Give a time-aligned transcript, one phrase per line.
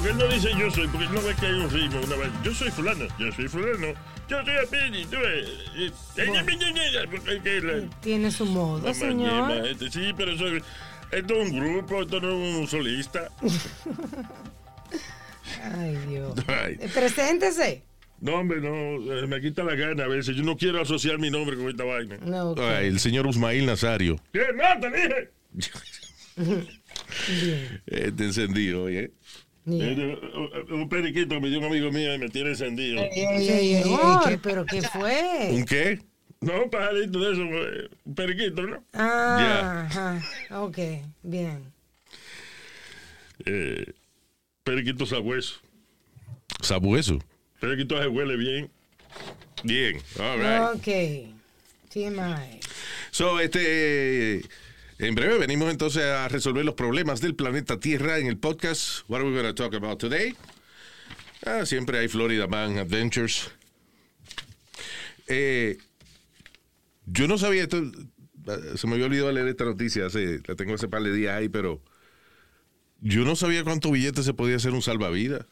[0.00, 0.88] ¿Y por qué no dice yo soy?
[0.88, 2.30] Porque no ve que hay un ritmo una vez.
[2.42, 3.88] Yo soy fulano, yo soy fulano,
[4.28, 5.46] yo soy Apini, tú ves.
[5.76, 9.66] Eh, eh, porque Tiene su modo, la señor.
[9.66, 10.46] este, Sí, pero eso,
[11.12, 13.30] esto es un grupo, esto no es un solista.
[15.76, 16.32] Ay, Dios.
[16.46, 16.78] Ay.
[16.80, 17.82] Eh, Preséntese.
[18.20, 20.34] No, hombre, no, eh, me quita la gana a veces.
[20.34, 22.16] Yo no quiero asociar mi nombre con esta vaina.
[22.24, 22.60] No, ok.
[22.60, 24.16] Ay, el señor Usmail Nazario.
[24.32, 24.46] ¿Qué?
[24.54, 25.30] No, te dije.
[27.42, 27.82] Bien.
[27.86, 29.00] Este encendido, oye.
[29.00, 29.10] Eh,
[29.66, 33.00] eh, Un periquito que me dio un amigo mío y me tiene encendido.
[33.02, 35.48] Ey, ey, ey, ey, Señor, ¿qué- pero ¿qué fue?
[35.52, 36.00] ¿Un qué?
[36.40, 38.82] No, un pajarito de eso, eh, un periquito, ¿no?
[38.94, 40.22] Ah, ajá.
[40.62, 40.78] Ok,
[41.22, 41.64] bien.
[43.44, 43.92] Eh,
[44.64, 45.60] periquito sabueso.
[46.62, 47.18] Sabueso.
[47.60, 48.70] Periquito se huele bien.
[49.64, 50.76] Bien, all right.
[50.76, 51.34] Ok.
[51.90, 52.60] TMI.
[53.10, 54.42] So, este.
[55.00, 59.08] En breve venimos entonces a resolver los problemas del planeta Tierra en el podcast.
[59.08, 60.36] What are we going to talk about today?
[61.46, 63.50] Ah, siempre hay Florida Man Adventures.
[65.26, 65.78] Eh,
[67.06, 67.80] yo no sabía esto.
[68.76, 70.04] Se me había olvidado leer esta noticia.
[70.04, 71.80] Hace, la tengo hace par de días ahí, pero.
[73.00, 75.46] Yo no sabía cuánto billete se podía hacer un salvavidas.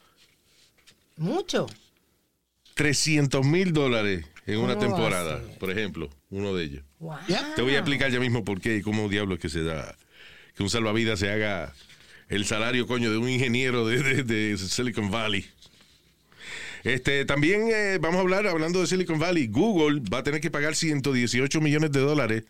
[1.16, 1.68] Mucho.
[2.74, 6.82] 300 mil dólares en una ¿Cómo va a temporada, por ejemplo, uno de ellos.
[6.98, 7.16] Wow.
[7.54, 9.96] Te voy a explicar ya mismo por qué y cómo diablos que se da
[10.56, 11.72] que un salvavidas se haga
[12.28, 15.46] el salario, coño, de un ingeniero de, de- de Silicon Valley.
[16.84, 20.50] Este, también eh, vamos a hablar, hablando de Silicon Valley, Google va a tener que
[20.50, 22.44] pagar 118 millones de dólares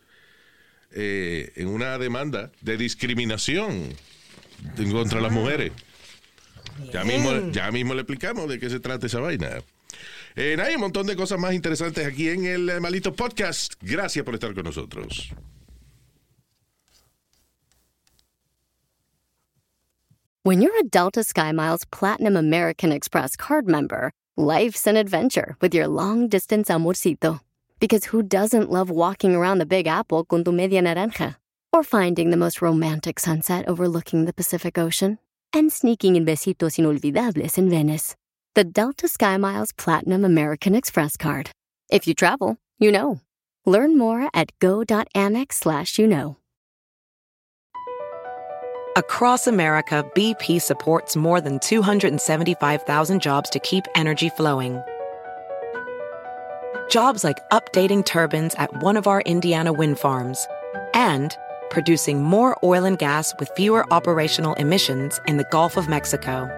[0.93, 3.93] eh, en una demanda de discriminación
[4.91, 5.73] contra las mujeres.
[6.93, 9.49] Ya mismo, ya mismo le explicamos de qué se trata esa vaina.
[10.41, 13.75] Eh, hay un montón de cosas más interesantes aquí en el eh, Malito Podcast.
[13.81, 15.33] Gracias por estar con nosotros.
[20.45, 25.89] When you're a Delta SkyMiles Platinum American Express card member, life's an adventure with your
[25.89, 27.41] long distance amorcito.
[27.81, 31.35] Because who doesn't love walking around the Big Apple con tu media naranja?
[31.73, 35.19] Or finding the most romantic sunset overlooking the Pacific Ocean?
[35.53, 38.15] And sneaking in besitos inolvidables in Venice.
[38.59, 41.53] The Delta SkyMiles Platinum American Express card.
[41.93, 43.21] If you travel, you know.
[43.65, 46.39] Learn more at go.amex slash you know.
[48.97, 54.83] Across America, BP supports more than 275,000 jobs to keep energy flowing.
[56.91, 60.49] Jobs like updating turbines at one of our Indiana wind farms
[60.95, 61.37] and
[61.71, 66.58] producing more oil and gas with fewer operational emissions in the Gulf of Mexico.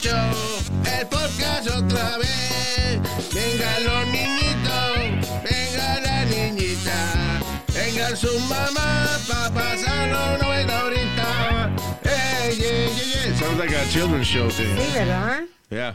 [0.00, 0.30] show,
[0.98, 3.00] el podcast otra vez.
[3.34, 7.40] Venga los niñitos, venga la niñita,
[7.74, 11.70] venga su mamá pa' pasarlo una buena horita.
[12.04, 13.36] Ey, ey, ey, ey.
[13.36, 14.76] Sounds like a children's show thing.
[14.76, 15.42] Sí, ¿verdad?
[15.70, 15.94] Yeah.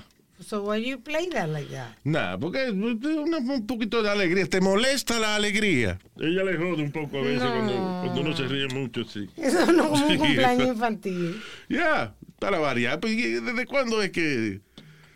[0.54, 1.96] So why you play that like that?
[2.04, 4.46] Nah, porque es una- un poquito de alegría.
[4.48, 5.98] ¿Te molesta la alegría?
[6.20, 7.54] Ella le jode un poco a veces No.
[7.54, 7.74] cuando,
[8.04, 9.28] cuando uno se ríe mucho, sí.
[9.36, 11.42] Eso no es Sí, un cumpleaños infantil.
[11.70, 13.00] Ya, para variar.
[13.00, 14.62] Pues, ¿y ¿Desde cuándo es que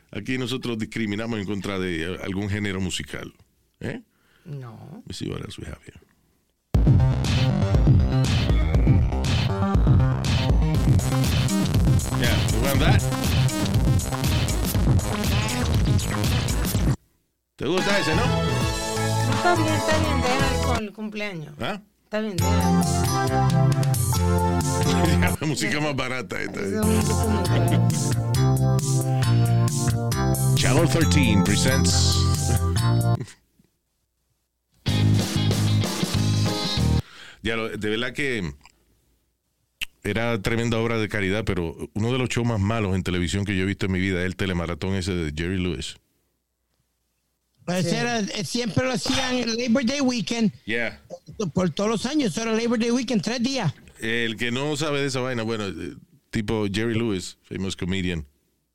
[0.09, 3.31] aquí nosotros discriminamos en contra de eh, algún género musical?
[3.79, 4.01] ¿Eh?
[4.43, 4.89] No.
[4.91, 7.07] Let me see what else we have here.
[12.19, 14.56] Yeah, you want that?
[17.55, 18.23] ¿Te gusta ese, no?
[19.35, 21.53] Está bien, está bien, deja con el cumpleaños.
[21.59, 21.81] ¿Ah?
[22.03, 22.51] Está bien, deja.
[25.41, 26.61] La música más barata esta.
[26.61, 27.87] Documental.
[30.55, 32.23] Channel 13 presents.
[37.43, 38.51] Ya, de verdad que
[40.09, 43.55] era tremenda obra de caridad, pero uno de los shows más malos en televisión que
[43.55, 45.97] yo he visto en mi vida es el telemaratón ese de Jerry Lewis.
[47.67, 51.01] Ese era- eh, siempre lo hacían el Labor Day Weekend Yeah.
[51.53, 52.31] por todos los años.
[52.31, 53.73] Eso era Labor Day Weekend, tres días.
[53.99, 55.95] El que no sabe de esa vaina, bueno, eh,
[56.29, 58.25] tipo Jerry Lewis, famous comedian,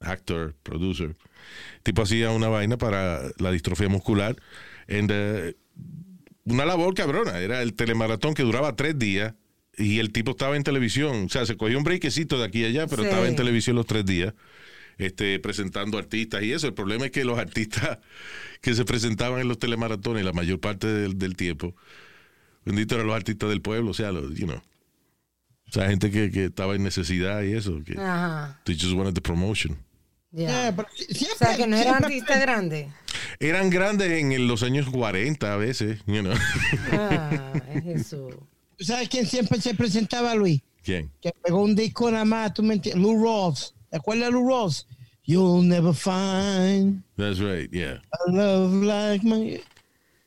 [0.01, 1.17] actor, producer,
[1.83, 4.37] tipo hacía una vaina para la distrofia muscular.
[4.89, 5.57] And, eh,
[6.45, 9.33] una labor cabrona, era el telemaratón que duraba tres días
[9.83, 12.65] y el tipo estaba en televisión, o sea, se cogió un breakcito de aquí y
[12.67, 13.09] allá, pero Sí.
[13.09, 14.35] estaba en televisión los tres días.
[14.99, 16.67] Este, presentando artistas y eso.
[16.67, 17.99] El problema es que los artistas
[18.61, 21.75] que se presentaban en los telemaratones la mayor parte del, del tiempo,
[22.65, 26.31] bendito eran los artistas del pueblo, o sea, los, you know, o sea, gente que,
[26.31, 28.61] que estaba en necesidad y eso, que Ajá.
[28.65, 29.79] they just wanted the promotion.
[30.31, 30.47] Ya.
[30.49, 32.89] Yeah, pero O sea, que no era siempre- artista grande.
[33.41, 36.35] Eran grandes en los años 40 a veces, you know.
[36.93, 38.29] Ah, es eso.
[38.77, 40.61] ¿Tú sabes quién siempre se presentaba, Luis?
[40.83, 41.11] ¿Quién?
[41.21, 43.03] Que pegó un disco nada más, tú me entiendes.
[43.03, 43.75] Lou Rawls.
[43.91, 44.87] ¿Te acuerdas de Lou Rawls?
[45.25, 47.99] You'll never find That's right, yeah.
[48.27, 49.61] a love like my...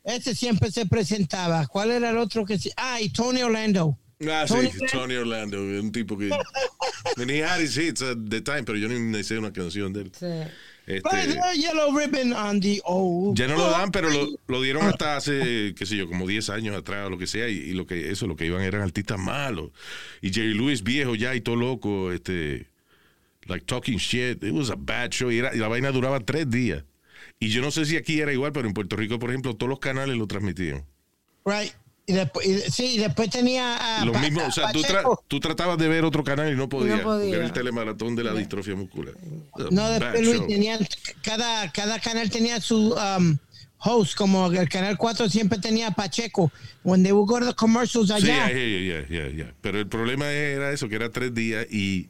[0.02, 1.66] Ese siempre se presentaba.
[1.66, 2.70] ¿Cuál era el otro que sí?
[2.76, 3.98] Ah, y Tony Orlando.
[4.26, 6.30] Ah, Tony sí, Tony Orlando, un tipo que...
[7.18, 9.92] And he had his hits at the time, pero yo ni, ni sé una canción
[9.92, 10.12] de él.
[10.18, 10.50] Sí.
[10.86, 11.10] Este,
[11.56, 13.36] yellow ribbon on the old...
[13.36, 16.48] ya no lo dan, pero lo, lo dieron hasta hace, qué sé yo, como 10
[16.50, 18.82] años atrás o lo que sea, y, y lo que eso, lo que iban eran
[18.82, 19.72] artistas malos.
[20.22, 22.68] Y Jerry Lewis viejo ya y todo loco, este,
[23.46, 24.42] like talking shit.
[24.44, 25.30] It was a bad show.
[25.32, 26.84] Y, era- y la vaina duraba tres días.
[27.40, 29.68] Y yo no sé si aquí era igual, pero en Puerto Rico, por ejemplo, todos
[29.70, 30.84] los canales lo transmitían.
[31.44, 31.72] Right.
[32.08, 35.18] Y después, y- sí, y después tenía a Lo Pa- mismo, o sea, tú, tra-
[35.26, 37.00] tú tratabas de ver otro canal y no podías.
[37.00, 37.04] podía.
[37.24, 39.14] porque Era el telemaratón de la distrofia muscular.
[39.54, 40.86] A No, después Luis, tenían,
[41.22, 43.36] cada, cada canal tenía su um,
[43.78, 46.52] host, como el canal 4 siempre tenía a Pacheco.
[46.84, 48.50] When they would go to the commercials Sí, allá.
[48.50, 49.54] yeah, yeah, yeah, yeah, yeah.
[49.60, 52.08] Pero el problema era eso, que era tres días y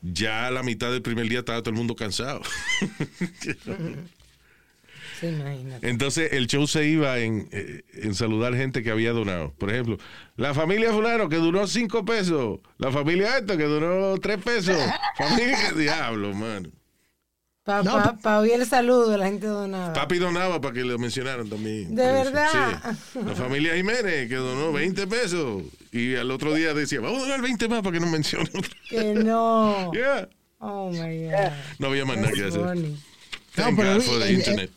[0.00, 2.40] ya a la mitad del primer día estaba todo el mundo cansado.
[5.28, 5.88] Sí, imagínate.
[5.88, 9.52] Entonces el show se iba en, eh, en saludar gente que había donado.
[9.58, 9.98] Por ejemplo,
[10.36, 12.60] la familia fulano que duró cinco pesos.
[12.78, 14.76] La familia esta que duró tres pesos.
[15.16, 16.70] Familia, diablo, mano.
[17.64, 19.94] Para No, pa, pa oír el saludo de la gente donada.
[19.94, 21.94] Papi donaba para que lo mencionaran también.
[21.94, 22.94] ¿De verdad?
[23.10, 23.20] Sí.
[23.24, 25.62] La familia Jiménez que donó 20 pesos.
[25.90, 28.52] Y al otro día decía, vamos a donar 20 más para que nos mencionen.
[28.90, 29.92] Que no.
[29.94, 30.28] Yeah.
[30.58, 31.52] Oh my God.
[31.78, 32.60] No había más nada que hacer.
[33.54, 34.70] pero God for the eh, internet.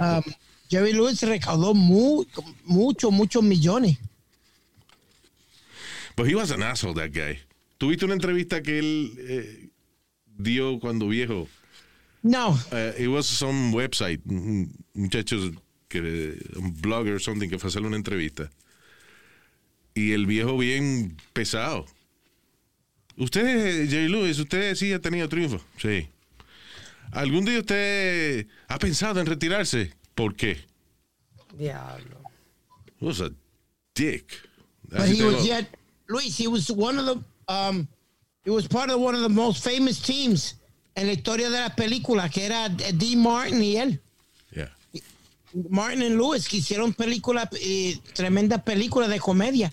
[0.00, 0.22] Um,
[0.70, 2.24] Jerry Lewis recaudó mu-
[2.64, 3.98] mucho, muchos millones.
[6.16, 7.38] But he was an asshole, that guy.
[7.78, 9.68] ¿Tuviste una entrevista que él eh,
[10.38, 11.48] dio cuando viejo?
[12.22, 15.50] No, Uh, it was some website, un muchacho
[15.88, 18.50] que un blogger or something que fue a hacerle una entrevista.
[19.94, 21.86] Y el viejo bien pesado.
[23.16, 25.60] Usted, Jerry Lewis, usted sí ha tenido triunfo.
[25.78, 26.08] Sí.
[27.12, 29.92] ¿Algún día usted ha pensado en retirarse?
[30.14, 30.58] ¿Por qué?
[31.56, 32.22] Diablo.
[32.98, 33.30] He was a
[33.94, 34.32] dick.
[34.88, 35.66] but he was yet,
[36.08, 37.86] Luis, he was one of the, um,
[38.44, 40.54] he was part of one of the most famous teams
[40.96, 44.00] en la historia de la película, que era Dean Martin y él.
[44.54, 44.70] Yeah.
[45.68, 49.72] Martin y Lewis, que hicieron películas, eh, tremendas películas de comedia.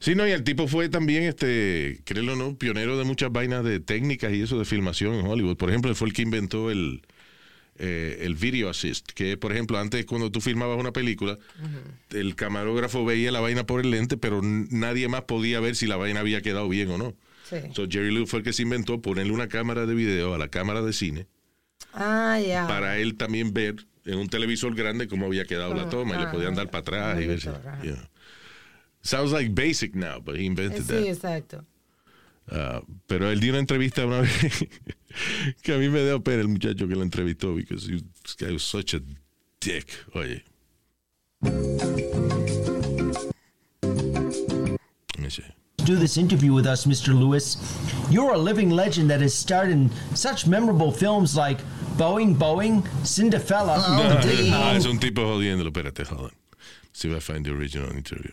[0.00, 3.64] Sí, no, y el tipo fue también, este, créelo o no, pionero de muchas vainas
[3.64, 5.56] de técnicas y eso de filmación en Hollywood.
[5.56, 7.02] Por ejemplo, él fue el que inventó el,
[7.78, 11.38] eh, el video assist, que por ejemplo, antes cuando tú filmabas una película,
[12.10, 15.96] el camarógrafo veía la vaina por el lente, pero nadie más podía ver si la
[15.96, 17.14] vaina había quedado bien o no.
[17.48, 17.56] Sí.
[17.74, 20.48] So, Jerry Lewis fue el que se inventó ponerle una cámara de video a la
[20.48, 21.26] cámara de cine
[21.92, 22.38] Ah,
[22.68, 26.24] para él también ver en un televisor grande cómo había quedado la toma y le
[26.26, 27.48] ah, podían dar para atrás y ver si-
[27.82, 28.08] yeah.
[29.06, 31.06] Sounds like basic now, but he invented Sí, that.
[31.06, 31.64] exacto.
[32.50, 34.64] Ah, pero él dio una entrevista una vez
[35.62, 38.52] que a mí me dio pena el muchacho que lo entrevistó because he, this guy
[38.52, 39.00] was such a
[39.60, 39.92] dick.
[40.14, 40.42] Oye.
[43.82, 45.44] Let me see.
[45.84, 47.14] do this interview with us, Mr.
[47.18, 47.56] Lewis.
[48.10, 51.58] You're a living legend that has starred in such memorable films like
[51.96, 53.76] Boeing, Boeing, Cinderella.
[53.78, 54.76] No, Ding no, Dong.
[54.76, 55.70] es un tipo jodiéndolo.
[55.70, 56.30] Espérate, hold on.
[56.92, 58.32] See if I find the original interview.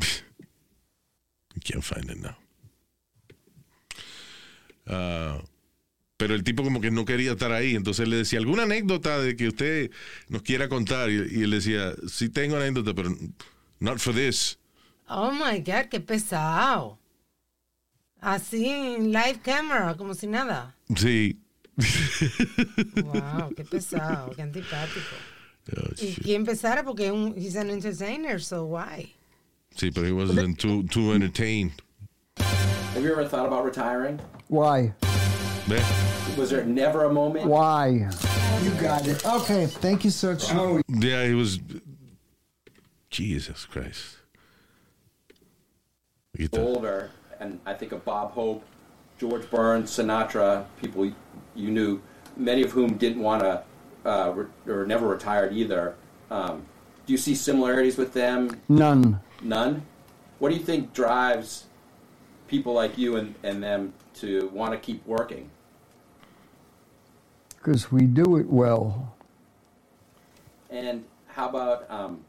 [0.00, 2.36] I can't find it now.
[4.86, 5.42] Ah,
[6.16, 9.36] pero el tipo como que no quería estar ahí, entonces le decía, ¿alguna anécdota de
[9.36, 9.90] que usted
[10.28, 11.10] nos quiera contar?
[11.10, 13.14] Y, y él decía, sí tengo anécdota, pero
[13.80, 14.58] not for this.
[15.08, 16.98] Oh my God, qué pesado.
[18.20, 20.74] Así en live camera, como si nada.
[20.96, 21.38] Sí.
[22.96, 25.16] Wow, qué pesado, qué antipático.
[25.76, 29.14] Oh, Y quién empezara porque es un, he's an entertainer, so why?
[29.76, 31.72] Sí, pero he wasn't too, too entertained.
[32.38, 34.20] Have you ever thought about retiring?
[34.48, 34.92] Why?
[35.66, 36.36] ¿Ves?
[36.38, 37.46] Was there never a moment?
[37.46, 38.08] Why?
[38.62, 39.24] You got it.
[39.26, 40.36] Okay, thank you, sir.
[40.52, 41.58] Oh, Yeah, he was.
[43.10, 44.16] Jesus Christ.
[46.36, 46.58] Aquí está.
[46.58, 48.64] older, and I think of Bob Hope,
[49.18, 51.12] George Burns, Sinatra, people
[51.54, 52.00] you knew,
[52.36, 53.62] many of whom didn't want to,
[54.04, 55.94] uh, re- or never retired either.
[56.30, 56.62] Um,
[57.06, 58.60] do you see similarities with them?
[58.68, 59.20] none.
[59.42, 59.82] None.
[60.38, 61.66] What do you think drives
[62.48, 65.50] people like you and, and them to want to keep working?
[67.56, 69.14] Because we do it well.
[70.70, 72.24] And how about um,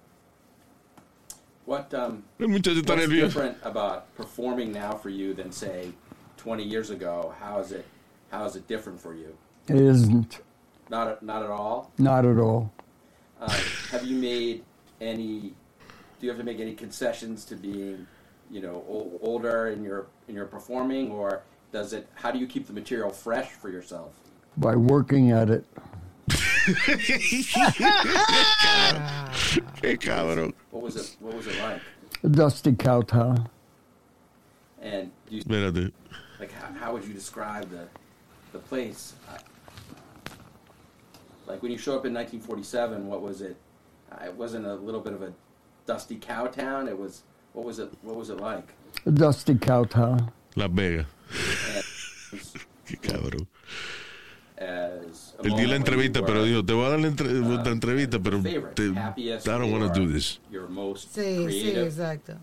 [1.66, 5.92] what um, El muchacho está what's different about performing now for you than say
[6.38, 7.34] 20 years ago?
[7.40, 7.86] How is it?
[8.32, 9.36] How is it different for you?
[9.68, 10.42] It isn't.
[10.90, 11.92] Not at, not at all.
[11.98, 12.72] Not at all.
[13.42, 13.50] Um,
[13.92, 14.64] have you made
[15.02, 15.54] any?
[16.20, 18.08] Do you have to make any concessions to being,
[18.50, 21.42] you know, o- older in your in your performing, or
[21.72, 22.08] does it?
[22.16, 24.14] How do you keep the material fresh for yourself?
[24.58, 25.66] By working at it.
[29.82, 30.54] Qué cabrón.
[30.72, 31.16] What was it?
[31.20, 31.82] What was it like?
[32.32, 33.50] Dusty cow town.
[34.82, 35.92] And do you, Espérate.
[36.40, 37.88] like how, how would you describe the
[38.54, 39.14] the place?
[39.30, 39.38] Uh,
[41.48, 43.56] Like when you show up in 1947, what was it?
[44.12, 45.32] Uh, it wasn't a little bit of a
[45.86, 46.88] dusty cow town.
[46.88, 47.24] It was.
[47.54, 47.92] What was it?
[48.02, 48.68] What was it like?
[49.06, 50.32] A dusty cow town.
[50.56, 51.06] Las Vegas.
[51.76, 51.84] And
[52.86, 53.48] Qué cabrón.
[54.58, 56.90] as a Él dio la moment when you entrevista, were, pero dijo, te voy a
[56.90, 60.40] dar la entre- uh, otra entrevista, pero favorite, te, I don't want to do this.
[60.52, 62.38] Your most Sí, sí, exacto.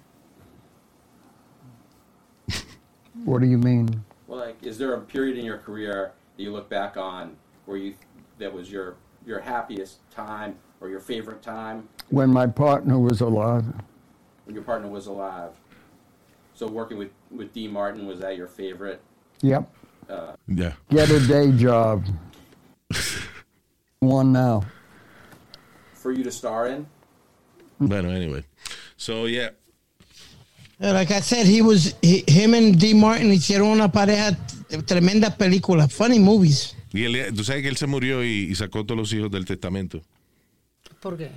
[3.25, 4.05] What do you mean?
[4.27, 7.79] Well, like, is there a period in your career that you look back on where
[7.79, 7.95] you
[8.39, 13.64] that was your your happiest time or your favorite time When my partner was alive.
[14.45, 15.50] when your partner was alive?
[16.55, 17.67] So working with with D.
[17.69, 19.00] Martin was that your favorite?
[19.41, 19.69] Yep.
[20.49, 20.73] Yeah.
[20.91, 22.05] Get a day job.
[24.00, 24.64] One now.
[25.95, 26.87] For you to star in?
[27.81, 28.45] But anyway.
[28.97, 29.50] So, yeah.
[30.83, 32.93] Uh, Like I said, he was he, him and D.
[32.93, 34.37] Martin hicieron una pareja
[34.69, 36.75] t- tremenda película, funny movies.
[36.93, 39.45] Y él, tú sabes que él se murió y, y sacó todos los hijos del
[39.45, 40.03] testamento.
[41.01, 41.31] ¿Por qué?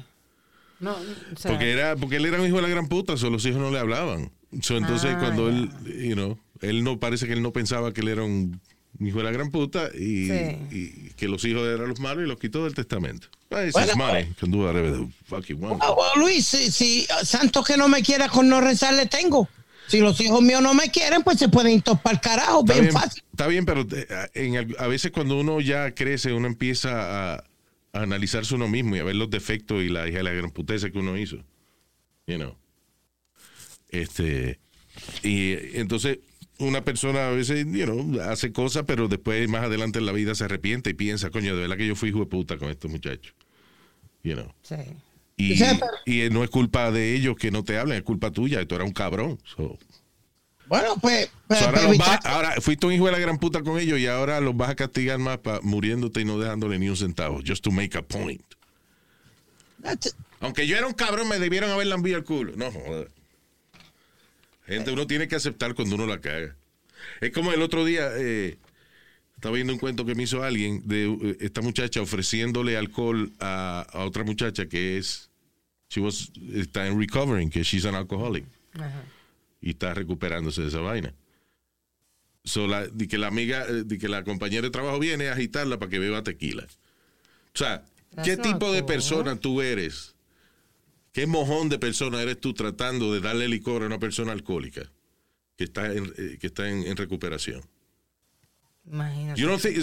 [0.80, 3.30] No, o sea, Porque era porque él era un hijo de la gran puta, so
[3.30, 4.32] los hijos no le hablaban.
[4.62, 8.02] So, entonces Ah, cuando él, you know, él no parece que él no pensaba que
[8.02, 8.60] él era un
[9.00, 10.58] hijo de la gran puta y, Sí.
[10.72, 13.28] y que los hijos eran los malos y los quitó del testamento.
[13.52, 14.24] Ah, Bueno, his money.
[14.26, 14.38] pues.
[14.38, 15.80] Can do whatever the fuck he wants.
[15.86, 19.06] Ah, bueno, Luis, si, si uh, santo que no me quiera con no rezar le
[19.06, 19.48] tengo.
[19.88, 22.86] Si los hijos míos no me quieren, pues se pueden topar el carajo, Está bien
[22.86, 23.24] bien, fácil.
[23.32, 27.44] está bien, pero eh, en a veces cuando uno ya crece, uno empieza a,
[27.94, 30.52] a analizarse uno mismo y a ver los defectos y la hija de la gran
[30.52, 31.38] puteza que uno hizo.
[32.28, 32.56] You know.
[33.90, 34.60] Este,
[35.24, 36.20] y entonces
[36.58, 40.36] una persona a veces, you know, hace cosas, pero después más adelante en la vida
[40.36, 42.90] se arrepiente y piensa, coño, de verdad que yo fui hijo de puta con estos
[42.90, 43.34] muchachos.
[44.24, 44.52] You know.
[44.64, 44.76] sí.
[45.38, 48.04] Y, O sea, pero- y no es culpa de ellos que no te hablen, es
[48.04, 49.38] culpa tuya, tú eras un cabrón.
[49.56, 49.78] So,
[50.68, 53.62] Bueno, pues, pues, So, ahora, los vas- ahora fuiste un hijo de la gran puta
[53.62, 56.90] con ellos y ahora los vas a castigar más pa- muriéndote y no dejándole ni
[56.90, 57.42] un centavo.
[57.46, 58.42] Just to make a point.
[60.40, 62.54] Aunque yo era un cabrón, me debieron haber lambido el culo.
[62.56, 63.10] No, joder.
[64.66, 66.56] Gente, uno tiene que aceptar cuando uno la caga.
[67.22, 68.58] Es como el otro día, eh,
[69.46, 73.86] estaba viendo un cuento que me hizo alguien de eh, esta muchacha ofreciéndole alcohol a,
[73.92, 75.30] a otra muchacha que es,
[75.88, 79.04] she was, está en recovering, que she's an alcoholic Ajá.
[79.62, 81.14] y está recuperándose de esa vaina.
[82.44, 85.34] So, la, de que la amiga, eh, de que la compañera de trabajo viene a
[85.34, 86.64] agitarla para que beba tequila.
[86.64, 87.86] O sea,
[88.24, 90.16] ¿qué That's not tipo de persona tú eres?
[91.12, 94.92] ¿Qué mojón de persona eres tú tratando de darle licor a una persona alcohólica
[95.56, 97.62] que está en, eh, que está en, en recuperación?
[98.92, 99.42] Imagínate.
[99.42, 99.74] Yo no sé,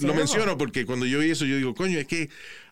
[0.00, 2.30] lo menciono porque cuando yo oí eso, yo digo, coño, es que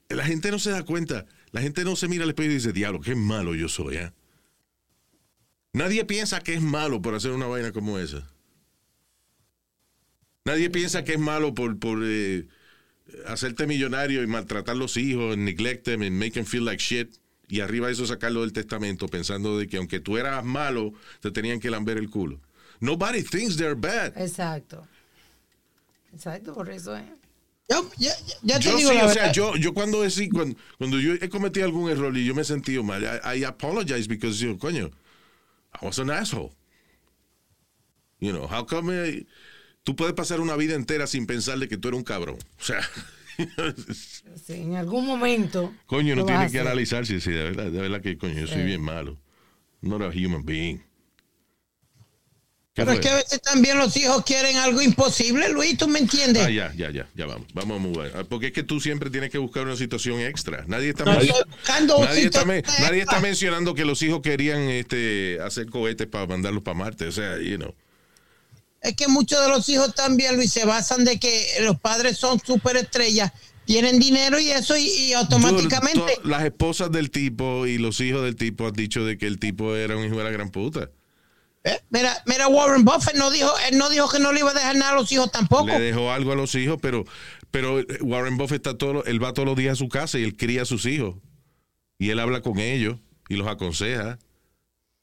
[0.09, 1.27] la gente no se da cuenta.
[1.53, 4.13] La gente no se mira al espejo y dice, diablo, qué malo yo soy, ¿ah?".
[5.73, 8.27] Nadie piensa que es malo por hacer una vaina como esa.
[10.45, 12.47] Nadie piensa que es malo por, por eh,
[13.27, 17.17] hacerte millonario y maltratar los hijos, and neglect them and make them feel like shit.
[17.49, 21.31] Y arriba de eso sacarlo del testamento pensando de que aunque tú eras malo, te
[21.31, 22.41] tenían que lamber el culo.
[22.81, 24.17] Nobody thinks they're bad.
[24.17, 24.87] Exacto.
[26.17, 27.05] Exacto, por eso es.
[27.69, 28.11] yo, ya,
[28.43, 29.13] ya te Yo digo sí, la o verdad.
[29.25, 32.41] sea, yo, yo cuando, he, cuando, cuando yo he cometido algún error y yo me
[32.41, 34.91] he sentido mal, I, I apologize because, yo, coño,
[35.81, 36.53] I was an asshole.
[38.19, 39.27] You know, how come eh,
[39.85, 42.39] tú puedes pasar una vida entera sin pensar de que tú eres un cabrón?
[42.59, 42.81] O sea,
[44.47, 45.75] Sí, en algún momento.
[45.87, 46.61] Coño, no tiene que hacer.
[46.63, 48.65] analizarse, sí, de verdad, de verdad que coño, yo soy Sí.
[48.65, 49.19] bien malo.
[49.83, 50.81] Not a human being.
[52.77, 55.99] ¿Qué Pero es que a veces también los hijos quieren algo imposible, Luis, ¿tú me
[55.99, 56.45] entiendes?
[56.45, 57.49] Ah, ya, ya, ya, ya vamos.
[57.55, 58.13] Vamos a mover.
[58.15, 60.63] Ah, Porque es que tú siempre tienes que buscar una situación extra.
[60.67, 66.27] Nadie está, No nadie está, nadie mencionando que los hijos querían este, hacer cohetes para
[66.27, 67.07] mandarlos para Marte.
[67.07, 67.75] O sea, you know.
[68.83, 72.39] Es que muchos de los hijos también, Luis, se basan de que los padres son
[72.45, 73.33] superestrellas,
[73.65, 75.99] tienen dinero y eso, y, y automáticamente.
[75.99, 79.39] Dude, las esposas del tipo y los hijos del tipo han dicho de que el
[79.39, 80.91] tipo era un hijo de la gran puta.
[81.67, 84.55] Eh, Mira, mira, Warren Buffett no dijo, él no dijo que no le iba a
[84.55, 85.67] dejar nada a los hijos tampoco.
[85.67, 87.05] Le dejó algo a los hijos, pero,
[87.51, 90.37] pero Warren Buffett está todo, él va todos los días a su casa y él
[90.37, 91.17] cría a sus hijos.
[91.99, 94.17] Y él habla con ellos y los aconseja.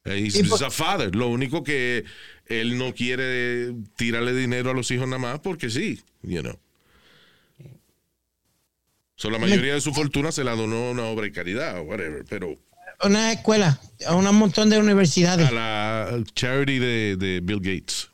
[0.06, 1.14] Eh, He's, he's a father.
[1.14, 2.06] Lo único que
[2.46, 6.58] él no quiere tirarle dinero a los hijos nada más porque sí, you know.
[9.16, 11.84] So, la mayoría de su fortuna se la donó a una obra de caridad o
[11.84, 12.58] whatever, pero
[13.04, 15.48] Una escuela, a un montón de universidades.
[15.48, 18.10] a la charity de, de Bill Gates.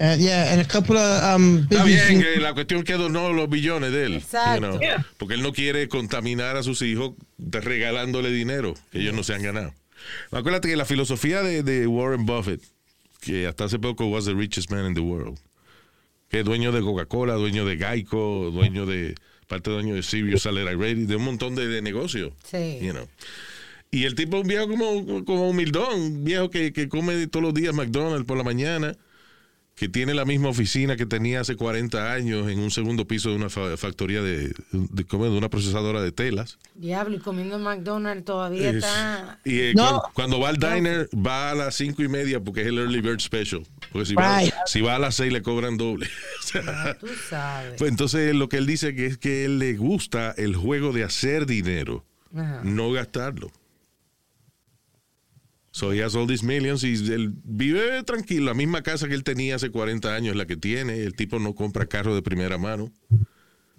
[0.00, 3.48] Uh, yeah, and a couple of um, Está bien, que la cuestión que donó los
[3.48, 4.14] billones de él.
[4.16, 4.72] Exacto.
[4.72, 9.14] you know, Porque él no quiere contaminar a sus hijos de- regalándole dinero que ellos
[9.14, 9.72] no se han ganado.
[10.32, 12.60] Acuérdate que la filosofía de, de Warren Buffett,
[13.20, 15.38] que hasta hace poco was the richest man in the world,
[16.28, 19.14] que es dueño de Coca-Cola, dueño de Geico, dueño de,
[19.52, 22.32] parte dueño de Sirius Satellite Radio, de un montón de, de negocios.
[22.50, 22.78] Sí.
[22.80, 23.06] you know.
[23.90, 27.42] Y el tipo es un viejo como, como humildón, un viejo que, que come todos
[27.42, 28.96] los días McDonald's por la mañana,
[29.82, 33.34] que tiene la misma oficina que tenía hace 40 años en un segundo piso de
[33.34, 36.60] una fa- factoría de, de, una procesadora de telas.
[36.76, 39.40] Diablo, y comiendo McDonald's todavía Es- está.
[39.44, 40.00] y eh, No.
[40.14, 43.18] cuando, va al diner, va a las cinco y media porque es el early bird
[43.18, 43.62] special.
[43.90, 46.06] Porque si, va, si va a las seis le cobran doble.
[46.38, 47.74] O sea, Tú sabes.
[47.78, 51.02] pues entonces lo que él dice que es que él le gusta el juego de
[51.02, 52.04] hacer dinero,
[52.36, 52.60] Ajá.
[52.62, 53.50] no gastarlo.
[55.72, 58.44] So he has all these millions y él vive tranquilo.
[58.46, 61.02] La misma casa que él tenía hace 40 años es la que tiene.
[61.02, 62.92] El tipo no compra carro de primera mano.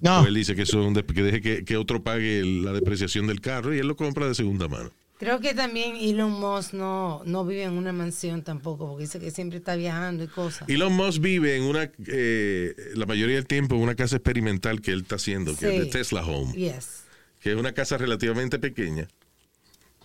[0.01, 2.43] No, Pues él dice que, eso es un de- que deje que, que otro pague
[2.43, 4.91] la depreciación del carro y él lo compra de segunda mano.
[5.19, 9.29] Creo que también Elon Musk no, no vive en una mansión tampoco, porque dice que
[9.31, 10.67] siempre está viajando y cosas.
[10.67, 14.91] Elon Musk vive en una, eh, la mayoría del tiempo, en una casa experimental que
[14.91, 15.85] él está haciendo, que es de.
[15.91, 17.03] Tesla Home, Yes.
[17.39, 19.07] que es una casa relativamente pequeña,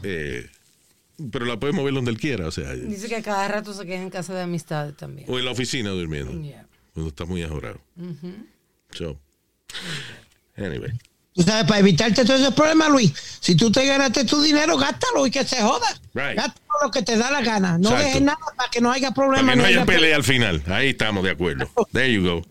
[0.04, 0.46] eh,
[1.30, 3.84] pero la puede mover donde él quiera, o sea, Dice que a cada rato se
[3.84, 5.26] queda en casa de amistades también.
[5.30, 6.66] o en la oficina durmiendo, Yeah.
[6.94, 7.80] cuando está muy ajorado.
[8.92, 9.18] So,
[10.56, 10.92] anyway.
[11.34, 15.26] tú sabes, para evitarte todos esos problemas, Luis, si tú te ganaste tu dinero, gástalo
[15.26, 15.86] y que se joda.
[16.14, 16.36] Right.
[16.36, 17.76] Gástalo lo que te da la gana.
[17.78, 18.04] No Exacto.
[18.06, 19.50] dejes nada para que no haya Para problemas.
[19.52, 21.68] que no ni haya haya pelea al final, ahí estamos de acuerdo.
[21.92, 22.42] There you go.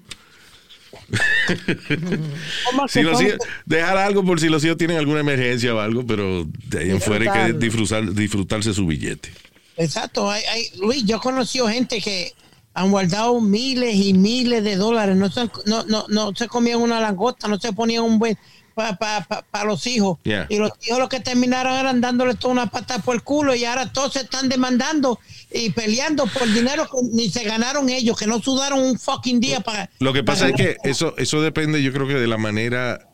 [1.08, 2.92] Problemas.
[2.92, 6.46] Si los hijos- dejar algo por si los hijos tienen alguna emergencia o algo, pero
[6.68, 9.32] de ahí en fuera hay que disfrutar, disfrutarse su billete.
[9.78, 10.30] Exacto.
[10.30, 12.34] Hay, hay- Luis, yo he conocido gente que
[12.74, 15.16] han guardado miles y miles de dólares.
[15.16, 18.38] No se, no, no, no se comían una langosta, no se ponían un buen
[18.78, 20.20] para los hijos.
[20.24, 20.46] Yeah.
[20.50, 23.66] Y los hijos lo que terminaron eran dándole toda una pata por el culo y
[23.66, 25.20] ahora todos se están demandando
[25.52, 29.60] y peleando por dinero que ni se ganaron ellos, que no sudaron un fucking día
[29.62, 29.90] para...
[30.00, 33.08] Lo que pasa es que eso, eso depende, yo creo que de la manera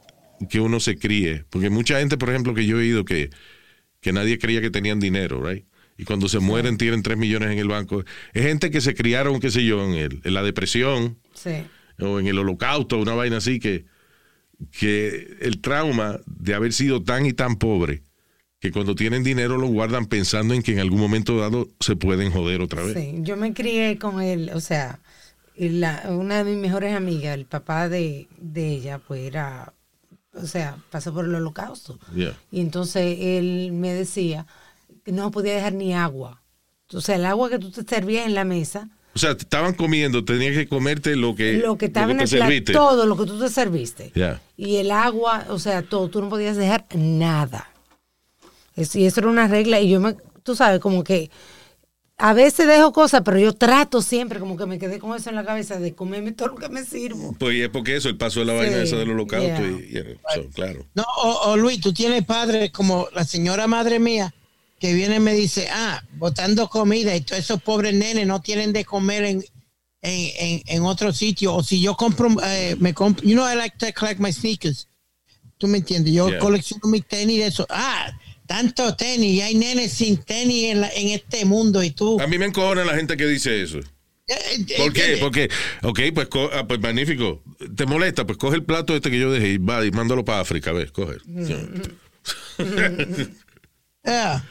[0.50, 1.46] que uno se críe.
[1.50, 3.30] Porque mucha gente, por ejemplo, que yo he oído que,
[4.02, 5.66] que nadie creía que tenían dinero, right?
[5.98, 8.04] Y cuando se mueren tienen 3 millones en el banco.
[8.34, 11.52] Es gente que se criaron, qué sé yo, en, el- en la depresión Sí.
[12.00, 13.86] o en el holocausto, una vaina así, que,
[14.72, 18.04] que el trauma de haber sido tan y tan pobre,
[18.60, 22.32] que cuando tienen dinero lo guardan pensando en que en algún momento dado se pueden
[22.32, 22.94] joder otra vez.
[22.94, 25.00] Sí, yo me crié con él, o sea,
[25.58, 29.74] la- una de mis mejores amigas, el papá de, de ella, pues era,
[30.34, 32.00] o sea, pasó por el holocausto.
[32.16, 32.38] Yeah.
[32.52, 34.48] Y entonces él me decía
[35.04, 36.42] que no podía dejar ni agua.
[36.94, 39.74] O sea, el agua que tú te servías en la mesa, O sea, te estaban
[39.76, 42.74] comiendo, tenías que comerte lo que, lo que estaba en te el plato, serviste.
[42.74, 44.12] todo lo que tú te serviste.
[44.16, 44.42] Ya.
[44.58, 47.70] Y el agua, o sea, todo, tú no podías dejar nada.
[48.76, 51.30] Es- y eso era una regla y yo me, tú sabes, como que
[52.18, 55.36] a veces dejo cosas, pero yo trato siempre, como que me quedé con eso en
[55.36, 57.36] la cabeza, de comerme todo lo que me sirvo.
[57.38, 59.70] Pues es porque eso, él pasó la Sí, vaina esa del holocausto yeah.
[59.70, 60.86] y, y- so, claro.
[60.96, 64.34] No, o, o Luis, tú tienes padres como la señora madre mía
[64.84, 68.74] que viene y me dice, ah, botando comida y todos esos pobres nenes no tienen
[68.74, 69.46] de comer en,
[70.02, 71.56] en, en, en otro sitio.
[71.56, 74.90] O si yo compro, eh, me compro, you know, I like to collect my sneakers.
[75.58, 76.14] ¿Tú me entiendes?
[76.14, 76.40] Yo Yeah.
[76.40, 77.66] colecciono mis tenis de eso.
[77.70, 78.12] Ah,
[78.46, 82.20] tanto tenis y hay nenes sin tenis en, la- en este mundo y tú.
[82.20, 83.80] A mí me encojona la gente que dice eso.
[84.78, 85.16] ¿Por qué?
[85.22, 85.50] Porque,
[85.82, 87.42] ok, pues, ah, pues magnífico.
[87.78, 88.26] ¿Te molesta?
[88.26, 90.74] Pues coge el plato este que yo dejé y va y mándalo para África, a
[90.74, 91.16] ver, coge.
[94.06, 94.44] Yeah.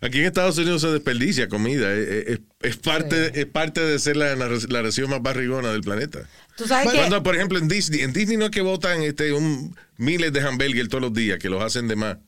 [0.00, 1.92] Aquí en Estados Unidos se desperdicia comida.
[1.92, 5.80] Es, es- es parte, es parte de ser la, la, la región más barrigona del
[5.80, 6.28] planeta.
[6.56, 9.32] Tú sabes que Cuando, por ejemplo, en Disney, en Disney no es que botan este,
[9.32, 12.18] un, miles de hamburgues todos los días, que los hacen de más.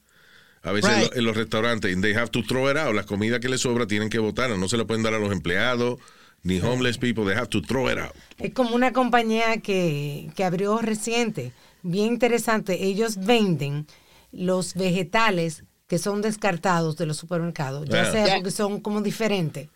[0.63, 1.11] A veces en, Right.
[1.13, 2.95] lo- en los restaurantes, and they have to throw it out.
[2.95, 5.31] Las comidas que les sobra tienen que botar, no se la pueden dar a los
[5.31, 6.01] empleados,
[6.43, 8.13] ni homeless people, they have to throw it out.
[8.39, 12.85] es como una compañía que, que abrió reciente, bien interesante.
[12.85, 13.87] Ellos venden
[14.33, 15.63] los vegetales
[15.95, 18.11] que son descartados de los supermercados, ya Yeah.
[18.13, 18.35] sea Yeah.
[18.39, 19.69] porque son como diferentes.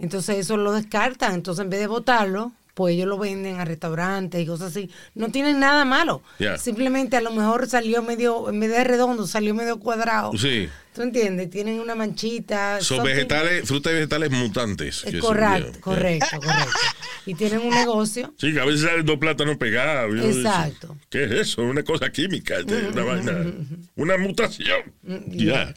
[0.00, 1.34] Entonces eso lo descartan.
[1.34, 4.90] Entonces en vez de botarlo, pues ellos lo venden a restaurantes y cosas así.
[5.14, 6.22] No tienen nada malo.
[6.38, 6.58] Yeah.
[6.58, 10.32] Simplemente a lo mejor salió medio, en vez de redondo, salió medio cuadrado.
[10.36, 10.68] Sí.
[10.94, 11.48] ¿Tú entiendes?
[11.48, 12.80] Tienen una manchita.
[12.80, 15.04] Son vegetales, frutas y vegetales mutantes.
[15.06, 16.70] Eh, correcto, correcto, correcto.
[17.24, 18.34] Y tienen un negocio.
[18.36, 20.12] Sí, que a veces salen dos plátanos pegados.
[20.24, 20.96] Exacto.
[21.08, 21.62] ¿Qué es eso?
[21.62, 23.52] Una cosa química, este, una vaina,
[23.94, 24.92] una mutación.
[25.28, 25.72] Ya.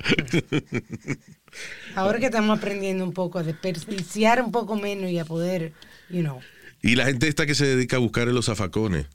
[1.95, 5.73] Ahora que estamos aprendiendo un poco a desperdiciar un poco menos y a poder,
[6.10, 6.41] you know.
[6.86, 9.08] Y la gente esta que se dedica a buscar en los zafacones.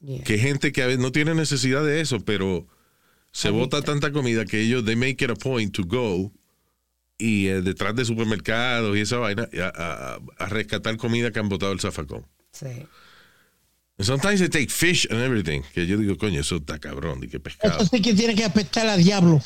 [0.00, 0.22] yeah.
[0.24, 2.66] Que gente que a veces no tiene necesidad de eso, pero
[3.30, 6.32] se bota tanta comida que ellos, they make it a point to go
[7.18, 11.48] y eh, detrás de supermercados y esa vaina a, a- a rescatar comida que han
[11.48, 12.26] botado el zafacón.
[12.52, 12.66] Sí.
[13.98, 15.62] And sometimes they take fish and everything.
[15.72, 17.76] Que yo digo, coño, eso está cabrón, de qué pescado.
[17.78, 19.40] Eso sí que tiene que apestar a diablo.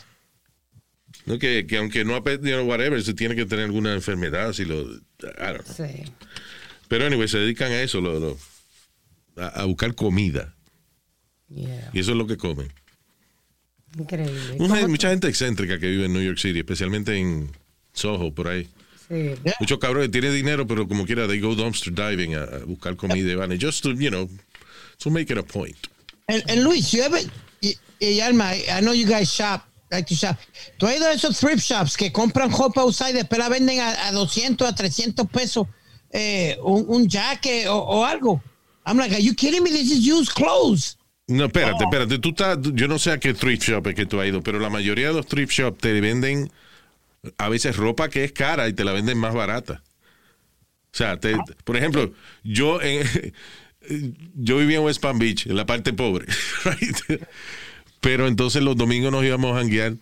[1.26, 4.52] No, que, que aunque no ha you know, whatever, se tiene que tener alguna enfermedad,
[4.54, 5.74] si lo, I don't know.
[5.76, 6.04] Sí.
[6.88, 8.38] Pero anyway, se dedican a eso, lo- lo-
[9.36, 10.54] a, a buscar comida.
[11.48, 11.90] Yeah.
[11.92, 12.72] Y eso es lo que comen.
[13.98, 14.56] Increíble.
[14.58, 17.50] Mucha, ¿Cómo- mucha gente excéntrica que vive en New York City, especialmente en
[17.92, 18.68] Soho, por ahí.
[19.08, 19.34] Sí.
[19.60, 23.30] Muchos cabrones tienen dinero, pero como quiera, they go dumpster diving a, a buscar comida
[23.30, 23.52] y van.
[23.52, 24.28] y Just to, you know,
[24.98, 25.76] to make it a point.
[26.28, 27.20] And, and Luis, you ever,
[27.62, 30.36] y, y Alma, I I know you guys shop, like to shop.
[30.76, 33.78] ¿Tú has ido a esos thrift shops que compran ropa usada y después la venden
[33.78, 35.68] a, a 200, a 300 pesos
[36.12, 38.40] eh, un, un jacket o, o algo?
[38.86, 39.70] I'm like, are you kidding me?
[39.70, 40.96] This is used clothes.
[41.28, 42.18] No, espérate, espérate.
[42.20, 44.60] Tú estás, yo no sé a qué thrift shop es que tú has ido, pero
[44.60, 46.52] la mayoría de los thrift shops te venden
[47.38, 49.82] a veces ropa que es cara y te la venden más barata.
[50.92, 52.12] O sea, te- por ejemplo,
[52.44, 53.34] yo en-
[54.36, 56.26] yo vivía en West Palm Beach, en la parte pobre,
[56.64, 57.22] right?
[58.00, 59.94] pero entonces los domingos nos íbamos a janguear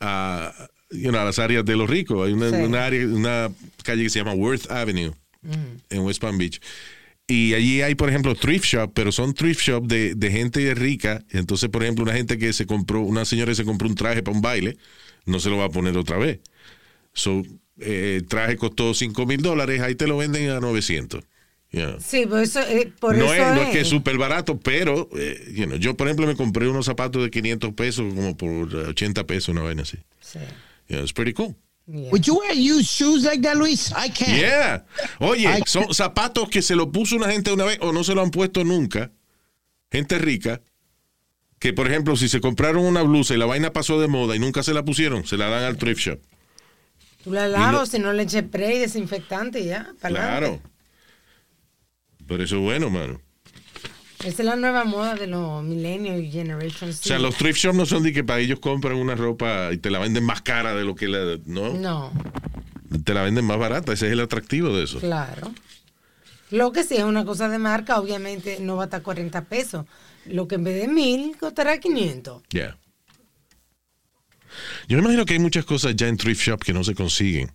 [0.00, 0.52] a,
[0.90, 2.26] you know, a las áreas de los ricos.
[2.26, 2.56] Hay una, Sí.
[2.56, 3.50] una área, una
[3.82, 5.12] calle que se llama Worth Avenue
[5.90, 6.60] en West Palm Beach.
[7.26, 11.24] Y allí hay, por ejemplo, thrift shop, pero son thrift shop de, de gente rica.
[11.30, 14.22] Entonces, por ejemplo, una gente que se compró, una señora que se compró un traje
[14.22, 14.76] para un baile,
[15.24, 16.40] no se lo va a poner otra vez.
[17.14, 17.42] So,
[17.80, 21.22] eh, el traje costó 5 mil dólares, ahí te lo venden a 900.
[21.70, 21.96] Yeah.
[21.98, 23.68] Sí, por eso, eh, por no, eso es, no es.
[23.68, 26.84] es que es súper barato, pero eh, you know, yo, por ejemplo, me compré unos
[26.86, 29.96] zapatos de 500 pesos como por 80 pesos, una vaina así.
[30.20, 30.38] Sí.
[30.88, 31.54] Yeah, it's pretty cool.
[31.86, 32.10] Yeah.
[32.10, 33.92] Would you wear used shoes like that, Luis?
[33.92, 34.40] I can't.
[34.40, 34.84] Yeah.
[35.20, 38.22] Oye, son zapatos que se lo puso una gente una vez o no se lo
[38.22, 39.10] han puesto nunca.
[39.92, 40.62] Gente rica.
[41.58, 44.38] Que, por ejemplo, si se compraron una blusa y la vaina pasó de moda y
[44.38, 46.20] nunca se la pusieron, se la dan al thrift shop.
[47.22, 49.94] Tú la lavas, si no le eches spray, desinfectante y ya.
[50.00, 50.46] Claro.
[50.46, 50.68] adelante.
[52.26, 53.20] Pero eso es bueno, mano.
[54.24, 57.76] Esa es la nueva moda de los millennials y Generation O sea, los thrift shops
[57.76, 60.74] no son de que para ellos compran una ropa y te la venden más cara
[60.74, 61.38] de lo que la.
[61.44, 61.74] No.
[61.74, 62.12] No,
[63.04, 63.92] Te la venden más barata.
[63.92, 64.98] Ese es el atractivo de eso.
[64.98, 65.52] claro.
[66.50, 69.86] Lo que sí es una cosa de marca, obviamente no va a estar 40 pesos.
[70.26, 72.42] Lo que en vez de mil costará 500.
[72.50, 72.76] Yeah.
[74.86, 77.50] Yo me imagino que hay muchas cosas ya en thrift shop que no se consiguen.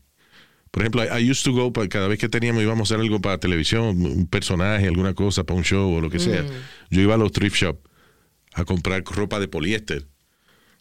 [0.71, 3.19] Por ejemplo, I, I used to go, cada vez que teníamos, íbamos a hacer algo
[3.19, 6.45] para televisión, un personaje, alguna cosa, para un show o lo que sea.
[6.91, 7.79] Yo iba a los thrift shop
[8.53, 10.05] a comprar ropa de poliéster.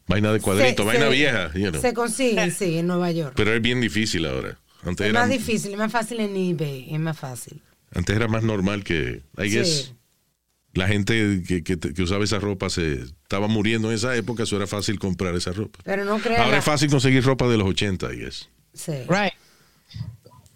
[0.06, 1.52] Vaina de cuadrito, Se- vaina se- vieja.
[1.54, 1.80] you know.
[1.80, 3.34] Se consigue, sí, en Nueva York.
[3.36, 4.58] Pero es bien difícil ahora.
[4.84, 7.60] Antes es era, más difícil, es más fácil en eBay, es más fácil.
[7.94, 9.56] antes era más normal que, I Sí.
[9.56, 9.94] guess,
[10.74, 14.56] la gente que, que- que usaba esa ropa se estaba muriendo en esa época, eso
[14.56, 15.78] era fácil comprar esa ropa.
[15.84, 16.40] Pero no creas.
[16.40, 18.48] Ahora la- es fácil conseguir ropa de los 80, I guess.
[18.74, 18.92] Sí.
[19.08, 19.32] Right.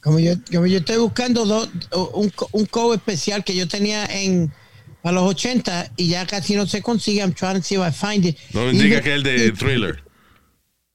[0.03, 1.69] Como yo, como yo estoy buscando dos-
[2.15, 4.53] un, un coat especial que yo tenía en
[5.05, 7.21] a los 80 y ya casi no se consigue.
[7.21, 8.37] I'm trying to see if I find it.
[8.53, 10.03] No me me- que es el de Thriller.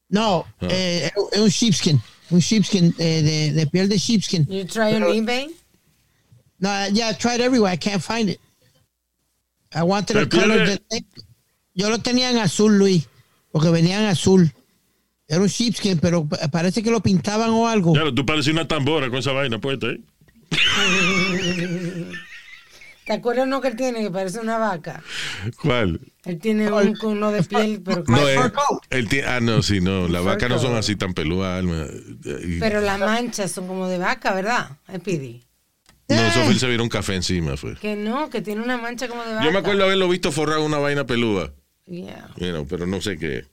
[0.09, 2.01] No, eh, es un sheepskin.
[2.29, 4.45] Un sheepskin eh, de, de piel de sheepskin.
[4.49, 5.47] You try on eBay?
[6.59, 7.71] No, yeah, I tried everywhere.
[7.73, 8.39] I can't find it.
[9.73, 10.65] I wanted piel color.
[10.65, 11.05] de-
[11.75, 13.07] yo lo tenía en azul, Luis,
[13.51, 14.51] porque venían azul.
[15.27, 17.93] Era un sheepskin, pero pa- parece que lo pintaban o algo.
[17.93, 20.01] Claro, tú pareces una tambora con esa vaina puesta ahí.
[23.05, 25.01] ¿Te acuerdas uno que él tiene que parece una vaca?
[25.61, 26.01] ¿Cuál?
[26.25, 28.37] Él tiene un, uno de piel, pero, No, eh,
[28.89, 30.09] él tie- ah, no, sí, no.
[30.09, 31.85] Las vacas no son así tan peludas, Alma.
[32.59, 34.71] Pero las manchas son como de vaca, ¿verdad?
[34.89, 35.43] Eh, Pidi.
[36.09, 37.75] No, eso fue él se vieron un café encima, fue.
[37.75, 39.45] Que no, que tiene una mancha como de vaca.
[39.45, 41.53] Yo me acuerdo haberlo visto forrado una vaina peluda.
[41.85, 42.29] Yeah.
[42.37, 43.45] You know, pero no sé qué.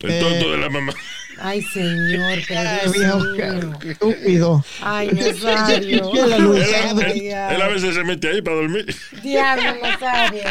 [0.00, 0.92] El tonto de la mamá.
[1.38, 3.78] Ay, señor, pero Ay, Dios viejo, mío.
[3.90, 4.64] Estúpido.
[4.82, 6.12] Ay, Nazario.
[6.14, 8.94] Él, él- a veces se mete ahí para dormir.
[9.22, 10.42] Diablo, Nazario.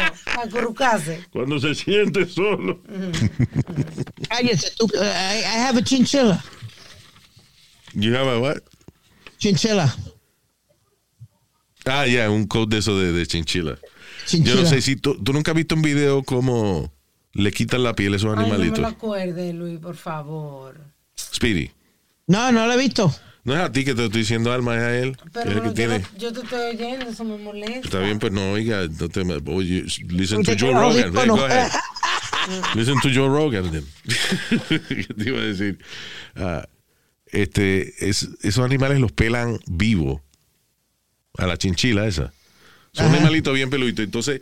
[0.42, 1.24] Acurrucase.
[1.30, 2.80] Cuando se siente solo.
[4.28, 5.02] Cállese, estúpido.
[5.04, 6.42] I, I have a chinchilla.
[7.94, 8.58] You have a what?
[9.38, 9.94] Chinchilla.
[11.84, 13.26] Ah, ya, un code de eso de.
[13.26, 13.78] Chinchilla.
[14.28, 16.92] Yo no sé si tú, tú nunca has visto un video cómo
[17.36, 18.78] le quitan la piel a esos Ay, no me animalitos.
[18.80, 20.80] lo acuerde, Luis, por favor.
[21.18, 21.70] Speedy.
[22.26, 23.14] No, no lo he visto.
[23.44, 25.16] No es a ti que te estoy diciendo, Alma, es a él.
[25.32, 25.98] Pero es el que yo, tiene.
[26.00, 27.78] no- yo te estoy oyendo, eso me molesta.
[27.80, 31.12] Está bien, pues no, oiga, no te, oye, listen to Joe Rogan.
[31.14, 31.70] Hey, go ahead.
[32.76, 33.70] Listen to Joe Rogan.
[33.72, 33.84] then.
[34.68, 35.78] ¿Qué te iba a decir?
[36.36, 36.68] Ah,
[37.26, 40.22] este, es- esos animales los pelan vivo
[41.38, 42.32] a la chinchila esa.
[42.92, 44.04] Son animalitos bien peluditos.
[44.04, 44.40] Entonces,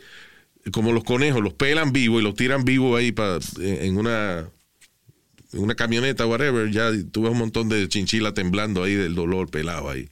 [0.71, 4.49] como los conejos, los pelan vivo y los tiran vivo ahí pa, en en una
[5.53, 9.49] en una camioneta, whatever, ya tú ves un montón de chinchila temblando ahí del dolor
[9.49, 10.09] pelado ahí.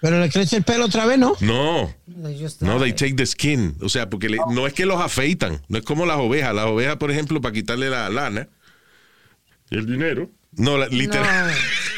[0.00, 1.36] Pero le crece el pelo otra vez, ¿no?
[1.42, 3.74] No, no, they take the skin.
[3.82, 5.60] O sea, porque le- no es que los afeitan.
[5.68, 6.54] No es como las ovejas.
[6.54, 8.48] Las ovejas, por ejemplo, para quitarle la lana.
[9.70, 10.30] Y el dinero.
[10.52, 11.52] No, la- literal-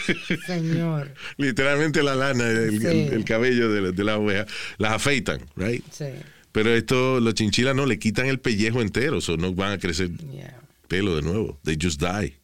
[0.09, 1.15] No, señor.
[1.37, 2.87] literalmente la lana, el, Sí.
[2.89, 4.47] el- el cabello de, la- de las ovejas,
[4.79, 5.85] las afeitan, right?
[5.93, 6.07] Sí,
[6.53, 9.21] Pero esto, los chinchilas no, le quitan el pellejo entero.
[9.21, 10.61] So no van a crecer yeah.
[10.88, 11.59] pelo de nuevo.
[11.65, 12.38] They just die.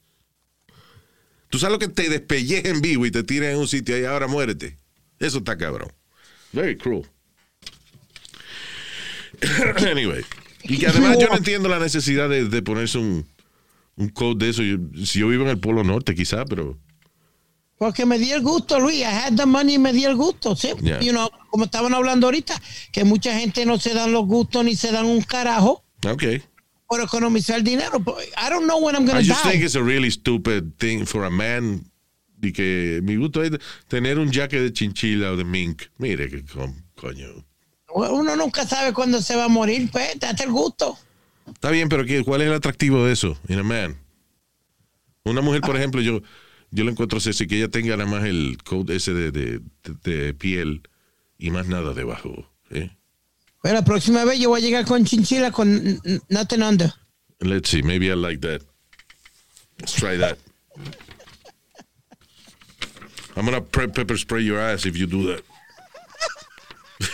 [1.50, 4.04] Tú sabes lo que te despelleja en vivo y te tiran en un sitio y
[4.04, 4.78] ahora muérete.
[5.18, 5.92] Eso está cabrón.
[6.52, 7.04] Very cruel.
[9.90, 10.22] anyway.
[10.64, 13.26] Y que además yo no entiendo la necesidad de, de ponerse un,
[13.96, 14.62] un code de eso.
[14.62, 16.78] Yo- si yo vivo en el Polo Norte, quizá, pero.
[17.78, 19.00] Porque me di el gusto, Luis.
[19.00, 20.56] I had the money y me di el gusto.
[20.56, 20.70] ¿sí?
[20.80, 21.00] Yeah.
[21.00, 22.60] You know, como estaban hablando ahorita,
[22.92, 26.24] que mucha gente no se dan los gustos ni se dan un carajo Ok.
[26.88, 27.98] por economizar dinero.
[28.36, 29.64] I don't know when I'm I going to just think die.
[29.66, 31.84] it's a really stupid thing for a man.
[32.42, 33.50] Y que mi gusto es
[33.88, 35.82] tener un jacket de chinchila o de mink.
[35.98, 36.44] Mire que
[36.96, 37.44] coño.
[37.94, 40.96] Uno nunca sabe cuándo se va a morir, pues, date el gusto.
[41.46, 43.96] Está bien, pero ¿qué- ¿cuál es el atractivo de eso in a man?
[45.24, 46.20] Una mujer, por ejemplo, yo,
[46.70, 49.60] yo le encuentro sexy que ella tenga nada más el coat ese de,
[50.04, 50.82] de- piel
[51.38, 52.46] y más nada debajo.
[52.70, 52.90] ¿eh?
[53.62, 56.92] Pero la próxima vez yo voy a llegar con chinchila con nothing under.
[57.40, 58.62] Let's see, maybe I like that.
[59.78, 60.38] Let's try that.
[63.36, 65.42] I'm gonna pepper spray your ass if you do that.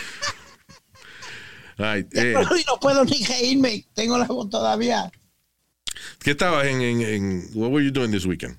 [1.77, 2.33] Right, eh,
[2.67, 3.85] no puedo ni reírme.
[3.93, 5.11] Tengo la voz todavía.
[6.23, 8.57] ¿Qué estabas en, en, en- What were you doing this weekend?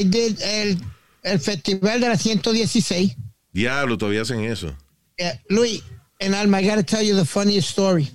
[0.00, 0.78] I did el,
[1.22, 3.16] el festival de la 116.
[3.52, 4.74] Diablo, todavía hacen eso.
[5.18, 5.82] Yeah, Luis,
[6.18, 8.08] en Alma, I gotta tell you the funniest story.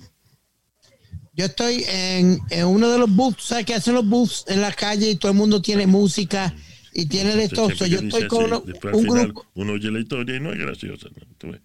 [1.34, 4.72] Yo estoy en, en uno de los booths, ¿sabes qué hacen los booths en la
[4.72, 6.54] calle y todo el mundo tiene música
[6.94, 7.68] y tiene de todo?
[7.76, 9.46] So, yo estoy con uno- un final grupo.
[9.54, 11.08] uno oye la historia y no es graciosa.
[11.14, 11.26] ¿no?
[11.36, 11.60] Tú ves.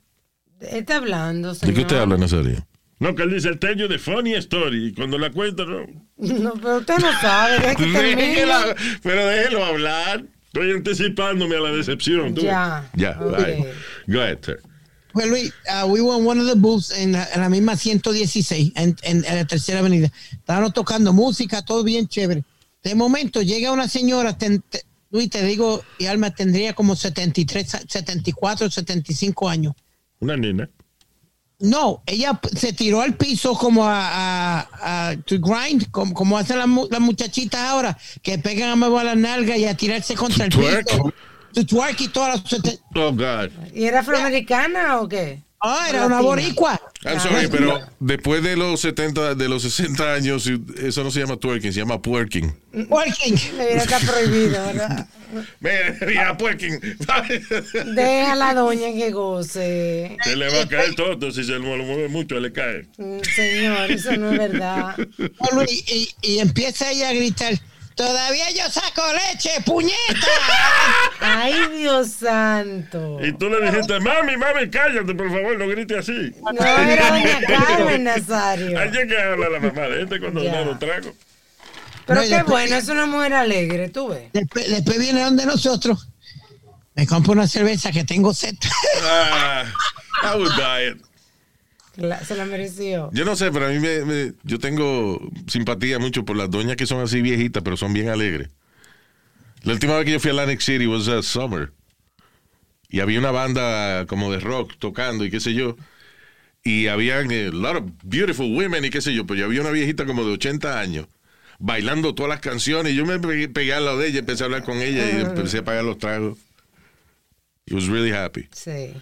[0.60, 2.68] Está hablando, ¿De qué usted habla, Nazario?
[3.00, 4.88] No, que él dice el teño de funny story.
[4.90, 5.86] Y cuando la cuenta, no.
[6.40, 7.84] No, pero usted no sabe, deja que.
[8.16, 10.24] Déjela- pero déjelo hablar.
[10.54, 12.34] Estoy anticipándome a la decepción.
[12.36, 12.42] tú.
[12.42, 12.90] Ya.
[12.96, 13.38] Ya, Ok.
[13.40, 13.66] right.
[14.08, 14.60] Go ahead, sir.
[15.14, 17.76] Pues Luis, uh, we were in one of the booths en la, en la misma
[17.76, 20.10] 116, en, en- en la tercera avenida.
[20.32, 22.44] Estábamos tocando música, todo bien chévere.
[22.84, 27.78] De momento llega una señora, ten- te- Luis, te digo, y Alma tendría como 73,
[27.88, 29.74] 74, 75 años.
[30.20, 30.70] Una nena.
[31.62, 36.58] No, ella se tiró al piso como a, a- a- to grind, como, como hacen
[36.58, 40.46] las, mu- las muchachitas ahora, que pegan a mover la nalga y a tirarse contra
[40.46, 40.88] el twerk?
[40.88, 41.14] piso.
[41.54, 42.62] To twerk y todas las...
[42.96, 43.50] Oh, God.
[43.76, 45.42] ¿Y era afroamericana o qué?
[45.64, 46.82] Ah, era una boricua.
[47.04, 51.38] I'm sorry, pero después de los 70, de los 60 años, eso no se llama
[51.38, 52.52] twerking, se llama puerking.
[52.90, 53.36] Working.
[53.58, 55.08] Debería estar prohibido, ¿verdad?
[55.60, 56.80] Mira, puerking.
[57.94, 60.18] Deja a la doña que goce.
[60.24, 61.32] Se le va a caer todo.
[61.32, 62.88] Si se lo mueve mucho, le cae.
[62.98, 64.96] Mm, Señor, eso no es verdad.
[65.54, 67.54] Luis, y, y empieza ella a gritar,
[68.06, 70.28] todavía yo saco leche, puñeta.
[71.20, 73.20] Ay, Dios santo.
[73.24, 76.34] Y tú le dijiste, mami, mami, cállate, por favor, no grites así.
[76.42, 78.80] No era doña Carmen Nazario.
[78.80, 81.14] Ayer que habla la mamá de este cuando da los tragos.
[82.08, 84.30] Pero No, qué después- bueno, es una mujer alegre, tú ves.
[84.34, 86.08] Después, después viene donde nosotros.
[86.96, 88.56] Me compro una cerveza que tengo sed.
[89.04, 89.64] Ah,
[90.24, 91.02] I would buy it.
[92.02, 93.10] La- se la mereció.
[93.14, 96.76] Yo no sé, pero a mí me, me- yo tengo simpatía mucho por las doñas
[96.76, 98.50] que son así viejitas, pero son bien alegres.
[99.64, 101.72] La última vez que yo fui a Atlantic City was uh, summer.
[102.90, 105.78] Y había una banda como de rock tocando y qué sé yo.
[106.64, 109.26] Y había a lot of beautiful women y qué sé yo.
[109.26, 111.08] Pero yo había una viejita como de 80 años
[111.60, 112.94] bailando todas las canciones.
[112.94, 115.22] Y yo me pegué, pegué al lado de ella, empecé a hablar con ella y
[115.22, 116.38] empecé a pagar los tragos.
[117.66, 118.48] He was really happy.
[118.52, 118.94] Sí.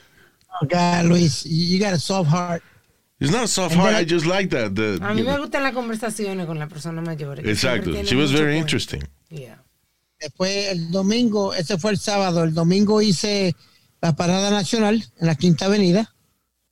[0.61, 2.61] Oh, God, Luis, you got a soft heart.
[3.19, 4.73] It's not soft heart, I just like that.
[4.75, 7.43] the- A mí me gustan las conversaciones con las personas mayores.
[7.43, 7.91] que Exacto.
[8.03, 8.61] She was very point.
[8.61, 9.03] interesting.
[9.29, 9.61] Yeah.
[10.21, 13.55] Después el domingo, ese fue el sábado, el domingo hice
[14.01, 16.13] la parada nacional en la Quinta Avenida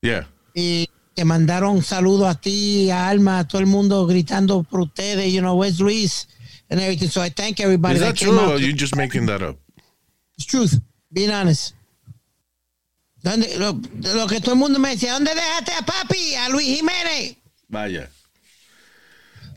[0.01, 0.27] Yeah.
[0.53, 5.31] y te mandaron saludos a ti, a Alma, a todo el mundo gritando por ustedes,
[5.33, 6.27] you know, where's Luis
[6.69, 7.09] and everything.
[7.09, 9.57] So I thank everybody Is that that true or you just making that up?
[10.37, 10.79] It's truth,
[11.11, 11.73] being honest.
[13.29, 13.79] ¿Dónde- lo,
[14.15, 16.35] lo que todo el mundo me decía, ¿dónde dejaste a papi?
[16.35, 17.35] A Luis Jiménez.
[17.67, 18.09] Vaya.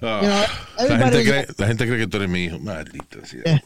[0.02, 2.58] Ah, You know, la, gente cree, la gente cree que tú eres mi hijo.
[2.58, 3.42] Maldita sea.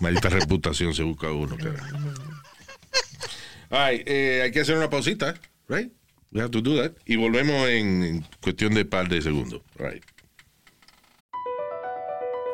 [0.00, 1.56] Maldita reputación se busca uno.
[1.56, 1.96] carajo.
[3.70, 5.34] Right, eh, hay que hacer una pausita,
[5.68, 5.92] right?
[6.32, 6.92] We have to do that.
[7.06, 9.62] Y volvemos en, cuestión de par de segundos.
[9.76, 10.02] Right.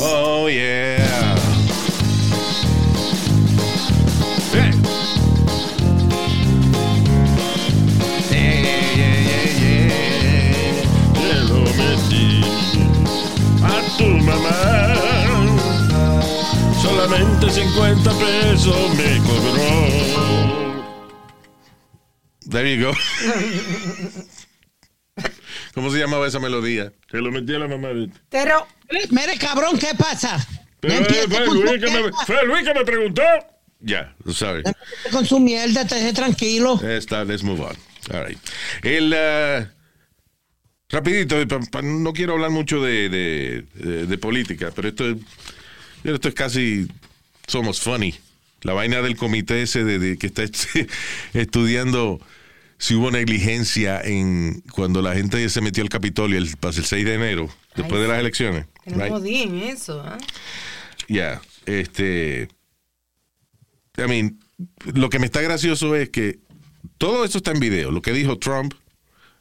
[0.00, 1.34] Oh, yeah.
[4.52, 4.70] Hey.
[8.30, 8.60] Yeah,
[8.96, 10.82] yeah, yeah, yeah.
[11.14, 12.26] Te lo metí
[13.62, 13.66] a
[13.98, 14.58] tu mamá.
[16.80, 19.80] Solamente 50 pesos me cobró.
[22.46, 22.92] There you go.
[25.78, 26.92] ¿Cómo se llamaba esa melodía?
[27.08, 27.90] Se lo metí a la mamá.
[27.90, 28.18] ¿viste?
[28.30, 28.66] Pero,
[29.10, 30.44] Mire, cabrón, ¿qué pasa?
[30.80, 33.22] Pero eh, fue, Luis que me, fue Luis que me preguntó.
[33.78, 34.12] Ya.
[34.24, 34.74] No empieces
[35.12, 36.80] con su mierda, te tranquilo.
[36.82, 37.76] Está, let's move on.
[38.12, 38.38] All right.
[38.82, 39.66] El, uh,
[40.88, 45.16] rapidito, pa- pa- no quiero hablar mucho de, de- de- de política, pero esto, es-
[46.02, 46.88] esto es casi,
[47.46, 48.16] somos funny.
[48.62, 50.42] La vaina del comité ese de, de que está
[51.34, 52.20] estudiando
[52.78, 57.14] si hubo negligencia en cuando la gente se metió al Capitolio el, el 6 de
[57.14, 58.66] enero, después de las elecciones.
[58.84, 59.12] que no right?
[59.12, 60.18] podían eso, ¿ah?
[61.08, 62.48] Ya, este.
[63.96, 64.38] I mean,
[64.94, 66.38] lo que me está gracioso es que
[66.98, 67.90] todo esto está en video.
[67.90, 68.74] Lo que dijo Trump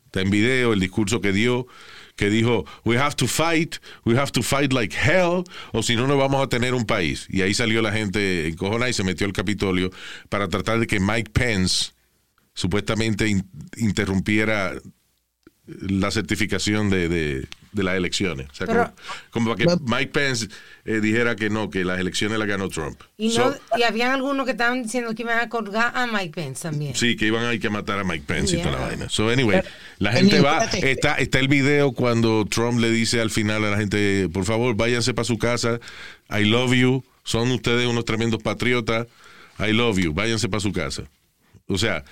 [0.05, 1.67] está en video, el discurso que dio,
[2.15, 6.07] que dijo, we have to fight, we have to fight like hell, o si no,
[6.07, 7.27] no vamos a tener un país.
[7.29, 9.91] Y ahí salió la gente encojona y se metió al Capitolio
[10.29, 11.91] para tratar de que Mike Pence
[12.57, 14.73] supuestamente in- interrumpiera
[15.67, 18.47] la certificación de, de- de las elecciones.
[18.49, 18.93] O sea, Pero-
[19.29, 20.47] como, como para que Mike Pence
[20.85, 22.99] eh, dijera que no, que las elecciones las ganó Trump.
[23.17, 26.31] Y, no, So, y habían algunos que estaban diciendo que iban a colgar a Mike
[26.33, 26.95] Pence también.
[26.95, 29.09] Sí, que iban a ir que matar a Mike Pence y toda la vaina.
[29.09, 30.63] So, anyway, Pero- la gente va.
[30.63, 34.75] Está, está el video cuando Trump le dice al final a la gente: por favor,
[34.75, 35.79] váyanse para su casa.
[36.31, 37.03] I love you.
[37.23, 39.05] Son ustedes unos tremendos patriotas.
[39.59, 40.13] I love you.
[40.13, 41.03] Váyanse para su casa.
[41.67, 42.05] O sea,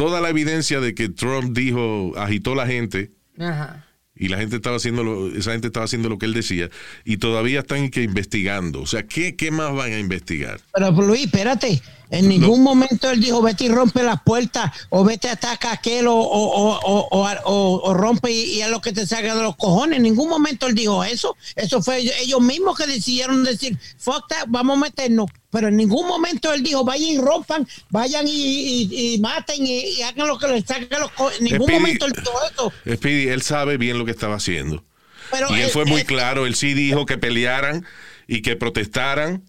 [0.00, 3.84] toda la evidencia de que Trump dijo, agitó a la gente Ajá.
[4.14, 6.70] y la gente estaba haciendo lo, esa gente estaba haciendo lo que él decía
[7.04, 8.80] y todavía están que investigando.
[8.80, 10.58] O sea, ¿qué, qué más van a investigar?
[10.72, 11.82] Pero Luis, espérate.
[12.10, 16.08] En ningún momento él dijo, vete y rompe las puertas, o vete ataca a aquel,
[16.08, 19.34] o, o, o, o, o- o- o rompe y, y haz lo que te salga
[19.36, 19.98] de los cojones.
[19.98, 21.36] En ningún momento él dijo eso.
[21.54, 25.30] Eso fue ellos, ellos mismos que decidieron decir, fuck that, vamos a meternos.
[25.50, 30.02] Pero en ningún momento él dijo, vayan y rompan, vayan y, y- y maten y,
[30.02, 31.38] hagan lo que les de los cojones.
[31.38, 32.72] En ningún Speedy- momento él dijo eso.
[32.96, 34.82] Speedy, él sabe bien lo que estaba haciendo.
[35.30, 37.86] Pero y él él- fue muy él- claro, él sí dijo que pelearan
[38.26, 39.44] y que protestaran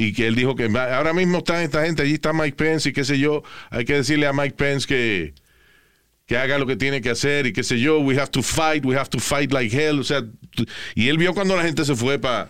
[0.00, 2.92] y que él dijo que ahora mismo está esta gente, allí está Mike Pence y
[2.94, 5.34] qué sé yo, hay que decirle a Mike Pence que
[6.26, 8.84] que haga lo que tiene que hacer y qué sé yo, we have to fight,
[8.86, 10.22] we have to fight like hell, o sea,
[10.94, 12.48] y él vio cuando la gente se fue para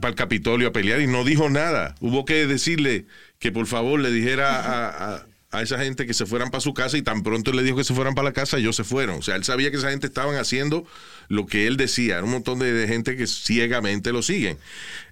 [0.00, 1.94] para el Capitolio a pelear y no dijo nada.
[2.00, 3.06] Hubo que decirle
[3.38, 5.26] que por favor le dijera a, a-
[5.62, 7.84] esa gente que se fueran para su casa y tan pronto él le dijo que
[7.84, 9.18] se fueran para la casa, ellos se fueron.
[9.18, 10.84] O sea, él sabía que esa gente estaban haciendo
[11.28, 12.14] lo que él decía.
[12.16, 14.58] Era un montón de, de gente que ciegamente lo siguen.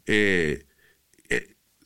[0.06, 0.64] Eh, eh,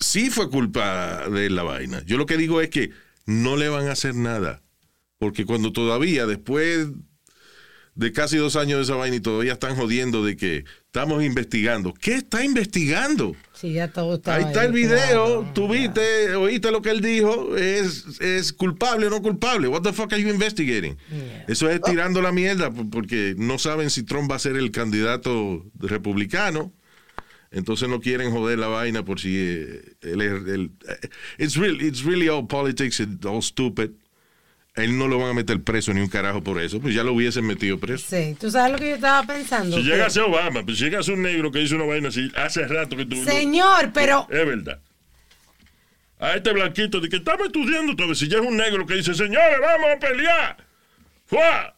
[0.01, 2.03] sí fue culpa de la vaina.
[2.05, 2.91] Yo lo que digo es que
[3.27, 4.63] no le van a hacer nada.
[5.19, 6.89] Porque cuando todavía, después
[7.97, 11.95] de casi dos años de esa vaina y todavía están jodiendo de que estamos investigando.
[11.95, 13.35] ¿Qué está investigando?
[13.55, 17.57] Sí, ya todo está Ahí está el video, tú viste, oíste lo que él dijo,
[17.57, 19.69] es, es culpable o no culpable.
[19.69, 20.99] What the fuck are you investigating?
[21.49, 25.65] Eso es tirando la mierda porque no saben si Trump va a ser el candidato
[25.79, 26.75] republicano.
[27.51, 31.87] Entonces no quieren joder la vaina por si eh, él es el- eh, it's really
[31.87, 33.91] it's really all politics and all stupid.
[34.75, 37.15] Él no lo van a meter preso ni un carajo por eso, pues ya lo
[37.15, 38.05] hubiesen metido preso.
[38.11, 39.75] Sí, tú sabes lo que yo estaba pensando.
[39.79, 42.31] Si llega a ser Obama, pues llega ser un negro que dice una vaina así,
[42.37, 43.17] hace rato que tú...
[43.25, 44.81] Señor, pero Es verdad.
[46.19, 48.19] A este blanquito de que estaba estudiando otra vez.
[48.19, 50.57] Si ya es un negro que dice, señores, vamos a pelear.
[51.27, 51.76] ¡Fua!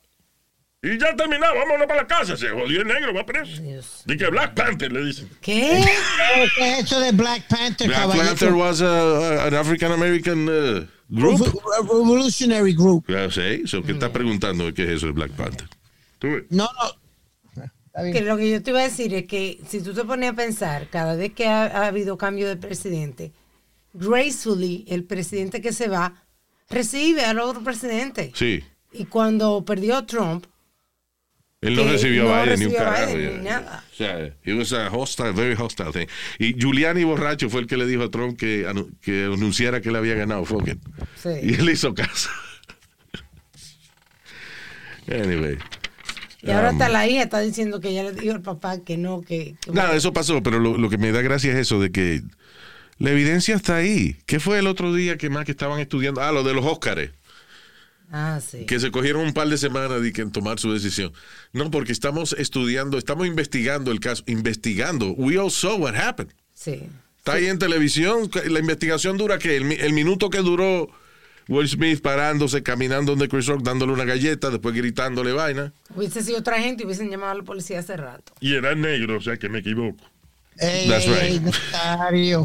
[0.80, 2.36] Y ya terminado, vámonos para la casa.
[2.36, 3.60] Se jodió el negro, va preso.
[4.06, 5.28] Que Black Panther le dicen.
[5.40, 5.84] ¿Qué?
[6.56, 8.26] ¿Qué es eso de Black Panther, Black caballito?
[8.26, 8.86] Panther was a-
[9.42, 11.40] a- an African American uh, group.
[11.40, 13.06] Revo- Revolutionary Group.
[13.08, 15.68] Ya sé, so, ¿qué está preguntando qué es eso de Black Panther?
[16.20, 16.28] Tú.
[16.50, 16.68] No,
[17.56, 18.12] no.
[18.12, 20.34] Que lo que yo te iba a decir es que si tú te pones a
[20.34, 23.32] pensar, cada vez que ha, ha habido cambio de presidente,
[23.94, 26.24] gracefully el presidente que se va
[26.70, 28.30] recibe al otro presidente.
[28.36, 28.62] Sí.
[28.92, 30.46] Y cuando perdió Trump,
[31.60, 33.14] Él no recibió a no Biden ni un a carajo.
[33.16, 33.84] Biden ni nada.
[33.92, 36.06] O sea, it was a hostile, very hostile thing.
[36.38, 39.88] Y Giuliani borracho fue el que le dijo a Trump que, anu- que anunciara que
[39.88, 40.44] él había ganado.
[40.44, 40.78] Fuck it.
[41.20, 41.30] Sí.
[41.42, 42.30] Y él hizo caso.
[45.10, 45.58] anyway.
[46.42, 48.96] y ahora Um, hasta la hija está diciendo que ya le dijo al papá que
[48.96, 49.56] no, que...
[49.60, 52.22] que- Nada, eso pasó, pero lo, lo que me da gracia es eso de que
[52.98, 54.16] la evidencia está ahí.
[54.26, 56.20] ¿Qué fue el otro día que más que estaban estudiando?
[56.20, 57.10] Ah, lo de los Óscares.
[58.10, 58.64] Ah, sí.
[58.66, 61.12] que se cogieron un par de semanas de que en tomar su decisión.
[61.52, 65.10] No, porque estamos estudiando, estamos investigando el caso, investigando.
[65.12, 66.32] We all saw what happened.
[66.54, 66.88] Sí.
[67.18, 70.88] Está ahí en televisión, la investigación dura que el, mi- el minuto que duró
[71.48, 75.72] Will Smith parándose, caminando donde Chris Rock, dándole una galleta, después gritándole vaina.
[75.94, 78.32] Hubiese sido otra gente y hubiesen llamado a la policía hace rato.
[78.40, 80.02] Y era negro, o sea que me equivoco.
[80.56, 81.42] Ey, That's right.
[82.12, 82.44] ey.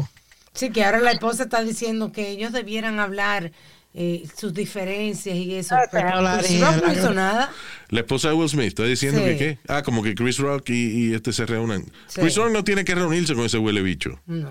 [0.54, 3.50] Sí, que ahora la esposa está diciendo que ellos debieran hablar
[3.94, 5.74] eh, sus diferencias y eso.
[5.76, 7.50] Ah, Pero hablar, Chris Rock no hizo nada.
[7.90, 9.24] La esposa de Will Smith está diciendo Sí.
[9.26, 9.58] que qué.
[9.68, 11.84] Ah, como que Chris Rock y, y este se reúnen.
[12.08, 12.20] Sí.
[12.20, 14.18] Chris Rock no tiene que reunirse con ese huele bicho.
[14.26, 14.50] No.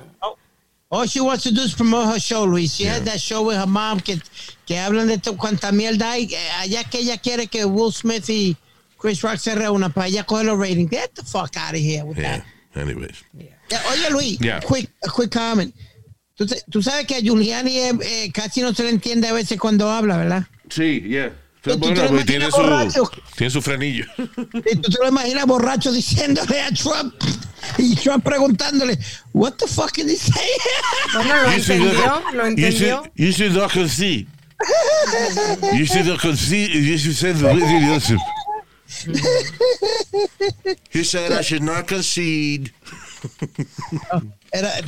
[0.90, 2.72] All she wants to do is promote her show, Luis.
[2.76, 4.22] She had that show with her mom que,
[4.68, 6.26] que hablan de cuánta mierda hay.
[6.32, 8.56] Eh, Allá que ella quiere que Will Smith y
[9.00, 10.92] Chris Rock se reúnan para ella coger los ratings.
[10.92, 12.46] Get the fuck out of here with that.
[12.76, 12.82] Yeah.
[12.84, 13.24] Anyways.
[13.70, 14.60] Ya, Oye, Luis, Yeah.
[14.62, 15.74] quick, a quick comment.
[16.36, 19.60] Tú, tú sabes que a Giuliani eh, eh, casi no se le entiende a veces
[19.60, 20.44] cuando habla, ¿verdad?
[20.70, 21.32] Sí, yeah.
[21.62, 23.06] ¿Tú- tú Bueno, te lo pues tiene imaginas borracho?
[23.06, 24.06] su, tiene su frenillo.
[24.18, 27.14] Y tú te lo imaginas borracho diciéndole a Trump
[27.78, 28.98] y Trump preguntándole,
[29.34, 30.60] what the fuck is he saying?
[31.14, 33.04] Bueno, lo entendió, lo entendió.
[33.16, 34.28] You should not concede.
[35.74, 36.70] You should not concede.
[36.74, 37.48] You should say the
[37.96, 38.20] awesome.
[40.92, 42.72] He said I should not concede.
[44.52, 44.84] Era, eh,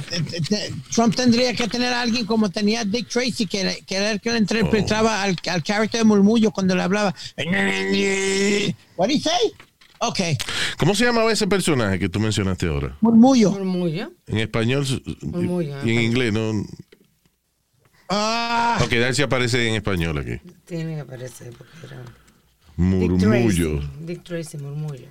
[0.51, 4.11] eh, Trump tendría que tener a alguien como tenía Dick Tracy, que, le- que era
[4.11, 7.13] el que le interpretaba al, al character de Murmullo cuando le hablaba.
[8.97, 9.53] What did he say?
[9.99, 10.19] Ok,
[10.77, 12.97] ¿Cómo se llamaba ese personaje que tú mencionaste ahora?
[13.01, 13.51] Murmullo.
[13.51, 14.11] Murmullo.
[14.27, 14.85] En español
[15.21, 16.51] Murmullo, y en inglés, ¿no?
[18.09, 20.39] Ah, Ok, a ver si aparece en español aquí.
[20.65, 22.11] Tiene que aparecer porque era Dick
[22.77, 23.79] Murmullo.
[23.79, 23.91] Tracy.
[24.01, 25.07] Dick Tracy, murmullo.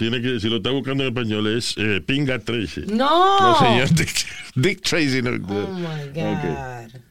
[0.00, 2.86] Tiene que, si lo está buscando en español, es eh, Pinga 13.
[2.86, 3.38] No.
[3.38, 3.90] No, señor.
[3.94, 4.08] Dick,
[4.54, 5.20] Dick Tracy.
[5.20, 7.02] No, Oh my God.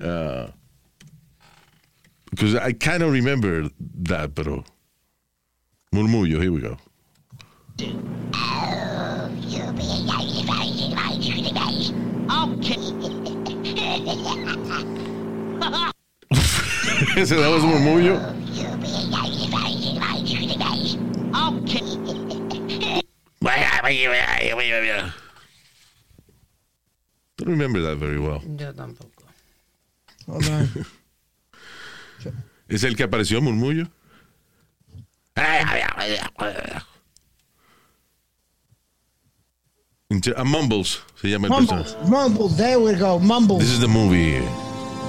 [0.00, 0.46] Uh,
[2.30, 3.68] Because I kind of remember
[4.04, 4.62] that, pero.
[5.92, 6.76] Murmullo, here we go.
[17.16, 18.43] Ese that was Murmullo.
[27.36, 28.40] Don't remember that very well.
[28.56, 29.24] Yo tampoco.
[30.26, 30.68] hold on.
[32.68, 33.88] ¿Es el que apareció Murmullo?
[40.36, 42.10] A Mumbles se llama el Mumbles, personaje.
[42.10, 43.58] Mumbles, there we go, Mumbles.
[43.60, 44.40] This is the movie.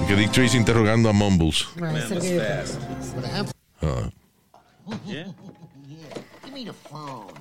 [0.06, 1.66] Que Dick Tracy interrogando a Mumbles.
[3.82, 4.10] Ah.
[5.06, 5.24] Yeah?
[6.44, 7.32] Give me the phone.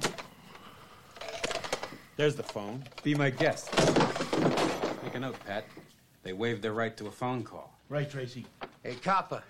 [2.17, 2.83] There's the phone.
[3.03, 3.73] Be my guest.
[5.03, 5.65] Make a note, Pat.
[6.23, 7.73] They waived their right to a phone call.
[7.89, 8.45] Right, Tracy.
[8.83, 9.43] Hey, copper.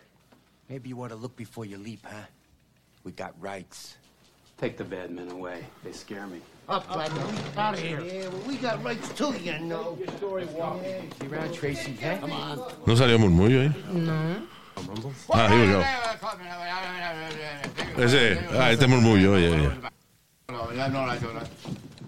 [0.68, 2.26] Maybe you want to look before you leap, huh?
[3.03, 3.97] We got rights.
[4.57, 5.63] Take the bad men away.
[5.84, 6.41] They scare me.
[6.68, 7.11] Up, Bud.
[7.55, 8.01] Out of here.
[8.01, 9.95] Yeah, well, we got rights too, you know.
[9.99, 11.11] Your story walking.
[11.22, 12.18] See around, Tracy, huh?
[12.18, 12.57] Come on.
[12.88, 13.74] ¿No salió murmullo ahí?
[13.93, 14.47] No.
[15.32, 15.84] Ah, here we go.
[18.03, 19.72] Ese, ah, este murmullo, oye, oye.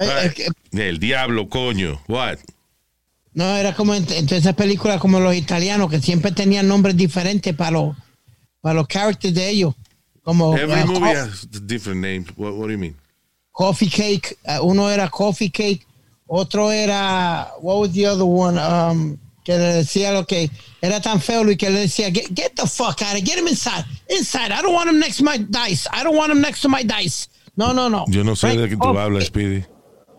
[0.00, 0.30] Ah,
[0.72, 2.00] el diablo, coño.
[2.08, 2.38] What?
[3.34, 6.96] No, era como en, en todas esas películas como los italianos que siempre tenían nombres
[6.96, 7.96] diferentes para los
[8.60, 9.74] para los characters de ellos.
[10.22, 12.26] Como Every uh, movie has different names.
[12.36, 12.96] What, what do you mean?
[13.52, 15.86] Coffee Cake, uh, uno era Coffee Cake,
[16.28, 18.58] otro era what was the other one?
[18.58, 20.50] Um, que le decía lo que
[20.82, 23.84] era tan feo que le decía get, get the fuck out of get him inside,
[24.10, 24.52] inside.
[24.52, 25.86] I don't want him next to my dice.
[25.90, 27.28] I don't want him next to my dice.
[27.58, 28.04] No, no, no.
[28.06, 29.64] Yo no sé de qué tú hablas, Speedy.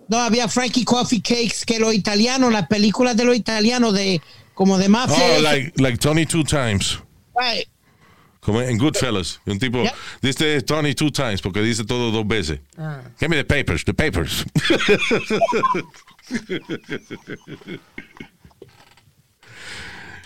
[0.10, 4.22] No, había Frankie Coffee Cakes que los italianos, las películas de los italianos de
[4.54, 5.16] como de mafia.
[5.38, 7.00] Oh, like, like Tony Two Times.
[7.34, 7.66] Right.
[8.42, 9.40] Como en Goodfellas.
[9.46, 9.82] Un tipo,
[10.22, 12.60] dice Tony Two Times porque dice todo dos veces.
[12.78, 13.00] Ah.
[13.18, 14.46] Give me the papers, the papers.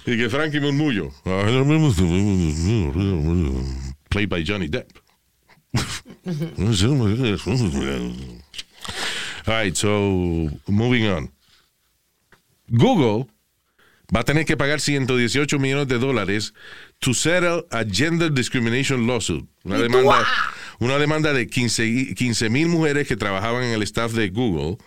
[0.07, 1.11] y que Frankie Murmullo.
[4.09, 5.02] Played by Johnny Depp.
[9.45, 11.31] All right, so moving on.
[12.69, 13.27] Google
[14.13, 16.53] va a tener que pagar 118 millones de dólares
[16.99, 19.45] to settle a gender discrimination lawsuit.
[19.63, 20.25] Una demanda,
[20.79, 24.77] una demanda de 15 mil mujeres que trabajaban en el staff de Google,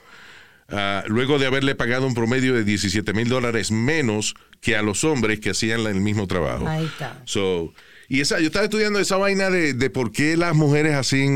[0.68, 5.04] ah, luego de haberle pagado un promedio de 17 mil dólares menos que a los
[5.04, 6.66] hombres que hacían el mismo trabajo.
[6.66, 7.20] Ahí está.
[7.24, 7.74] So,
[8.08, 11.26] y esa, yo estaba estudiando esa vaina de, de por qué las mujeres así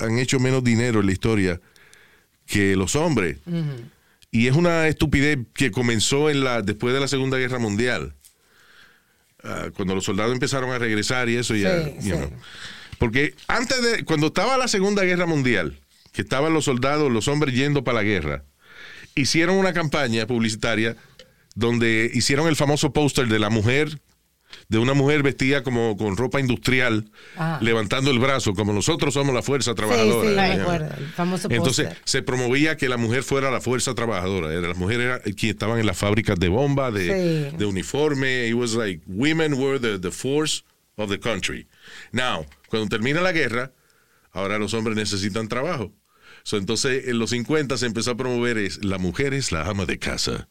[0.00, 1.60] han hecho menos dinero en la historia
[2.46, 3.38] que los hombres.
[4.30, 8.14] Y es una estupidez que comenzó en la, después de la Segunda Guerra Mundial.
[9.42, 11.84] Ah, cuando los soldados empezaron a regresar y eso ya.
[12.00, 12.30] Sí, know.
[12.98, 15.80] Porque antes de, cuando estaba la Segunda Guerra Mundial,
[16.12, 18.44] que estaban los soldados, los hombres yendo para la guerra,
[19.14, 20.96] hicieron una campaña publicitaria
[21.54, 24.00] donde hicieron el famoso póster de la mujer,
[24.68, 27.58] de una mujer vestida como con ropa industrial, Ah.
[27.62, 30.56] levantando el brazo, como nosotros somos la fuerza trabajadora.
[30.56, 31.02] sí.
[31.02, 34.48] El famoso Entonces se promovía que la mujer fuera la fuerza trabajadora.
[34.48, 37.56] Las mujeres eran quienes estaban en las fábricas de bomba, de, Sí.
[37.56, 38.48] de uniforme.
[38.48, 40.62] It was like women were the, the force
[40.96, 41.66] of the country.
[42.12, 43.72] Now, cuando termina la guerra,
[44.32, 45.92] ahora los hombres necesitan trabajo.
[46.42, 49.84] So, entonces en los 50 se empezó a promover es la mujer es la ama
[49.86, 50.48] de casa.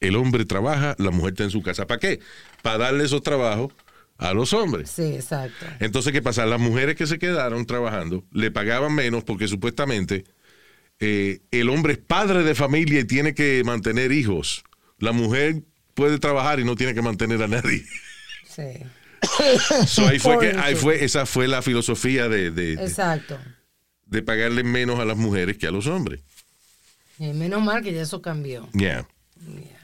[0.00, 1.86] El hombre trabaja, la mujer está en su casa.
[1.86, 2.20] ¿Para qué?
[2.62, 3.72] Para darle esos trabajos
[4.16, 4.90] a los hombres.
[4.90, 5.64] Sí, exacto.
[5.80, 6.44] Entonces, ¿qué pasa?
[6.46, 10.24] Las mujeres que se quedaron trabajando le pagaban menos porque supuestamente
[11.00, 14.64] eh, el hombre es padre de familia y tiene que mantener hijos.
[14.98, 15.62] La mujer
[15.94, 17.84] puede trabajar y no tiene que mantener a nadie.
[18.48, 18.62] Sí.
[19.86, 22.82] So, ahí fue que, ahí fue, esa fue la filosofía de, de, de-
[24.06, 26.20] de pagarle menos a las mujeres que a los hombres.
[27.18, 28.68] Y menos mal que ya eso cambió.
[28.72, 29.06] Yeah.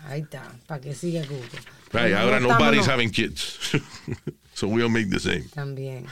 [0.06, 1.48] Ahí está, para que siga Google.
[1.92, 3.58] Right, ahora no nobody's having kids.
[4.54, 5.44] so we all make the same.
[5.54, 6.06] También.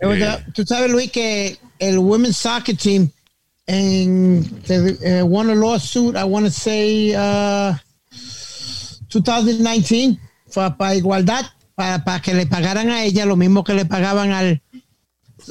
[0.00, 3.10] Eh, Tú sabes, Luis, que el women's soccer team
[3.66, 7.74] en eh, won a lawsuit, I want to say uh,
[9.08, 11.44] 2019, fue para igualdad,
[11.74, 14.62] para, para que le pagaran a ella lo mismo que le pagaban al,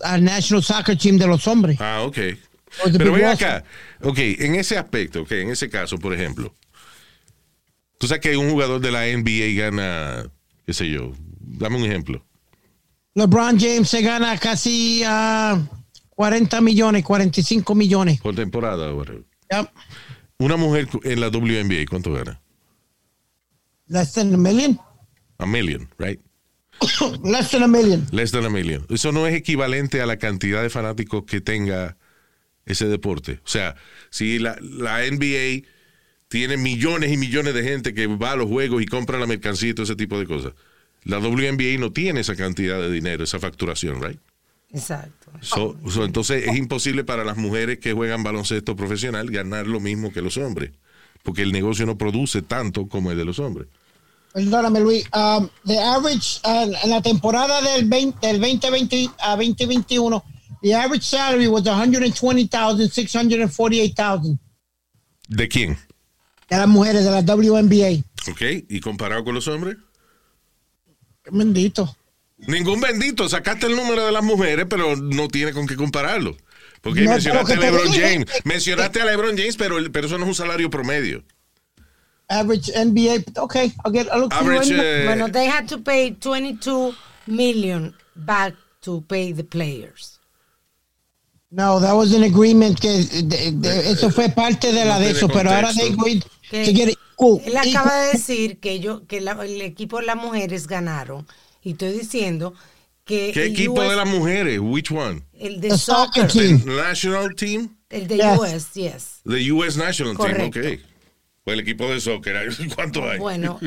[0.04, 1.78] al National Soccer Team de los hombres.
[1.80, 2.18] Ah, ok.
[2.98, 3.64] Pero ven acá.
[4.02, 6.54] Ok, en ese aspecto, ok, en ese caso, por ejemplo.
[8.04, 10.30] Tú sabes que un jugador de la NBA gana,
[10.66, 12.22] qué sé yo, dame un ejemplo.
[13.14, 15.58] LeBron James se gana casi uh,
[16.10, 18.20] 40 millones, 45 millones.
[18.20, 18.92] Por temporada.
[18.92, 19.70] Yep.
[20.38, 22.42] Una mujer en la WNBA, ¿cuánto gana?
[23.88, 24.78] Less than a million.
[25.38, 26.20] A million, right?
[27.24, 28.06] Less than a million.
[28.12, 28.86] Less than a million.
[28.90, 31.96] Eso no es equivalente a la cantidad de fanáticos que tenga
[32.66, 33.40] ese deporte.
[33.46, 33.78] O sea,
[34.10, 35.64] si la, la NBA
[36.34, 39.70] tiene millones y millones de gente que va a los juegos y compra la mercancía
[39.70, 40.54] y todo ese tipo de cosas.
[41.04, 44.20] La WNBA no tiene esa cantidad de dinero, esa facturación, right?
[44.72, 45.32] Exacto.
[45.42, 50.12] So- so, entonces es imposible para las mujeres que juegan baloncesto profesional ganar lo mismo
[50.12, 50.72] que los hombres,
[51.22, 53.68] porque el negocio no produce tanto como el de los hombres.
[54.34, 55.06] Perdóname, Luis.
[55.14, 60.24] Um, the average, uh, en la temporada del, 20, del 2020 a 2021,
[60.64, 64.40] the average salary was 120,000, 648,000
[65.28, 65.78] ¿De quién?
[66.54, 68.04] De las mujeres de la WNBA.
[68.32, 68.42] ¿Ok?
[68.70, 69.78] ¿Y comparado con los hombres?
[71.32, 71.96] Bendito.
[72.38, 73.30] Ningún bendito.
[73.30, 76.36] Sacaste el número de las mujeres, pero no tiene con qué compararlo.
[76.82, 78.26] Porque No, mencionaste a LeBron dije- James.
[78.44, 81.24] Mencionaste a LeBron James, pero, pero eso no es un salario promedio.
[82.28, 83.24] Average NBA.
[83.42, 84.08] Okay, I'll get.
[84.12, 86.94] I'll look Average, eh, Bueno, they had to pay 22
[87.28, 90.20] million back to pay the players.
[91.52, 92.90] No, that was an agreement que
[93.24, 96.24] de- de- eso fue parte de la No de eso, pero ahora they agreed
[96.54, 99.62] Que to get it equal- él acaba equal- de decir que yo que la- el
[99.62, 101.26] equipo de las mujeres ganaron
[101.64, 102.54] y estoy diciendo
[103.06, 104.60] que ¿Qué el equipo US de las mujeres?
[104.62, 105.24] Which one?
[105.40, 106.64] el de The soccer, soccer team.
[106.64, 107.78] The National Team?
[107.90, 108.40] el de Yes.
[108.40, 109.22] US, yes.
[109.26, 110.62] The US National Correcto.
[110.62, 110.80] Team, ok.
[111.44, 112.38] Pues el equipo de soccer,
[112.76, 113.20] ¿cuánto hay?
[113.20, 113.60] Bueno,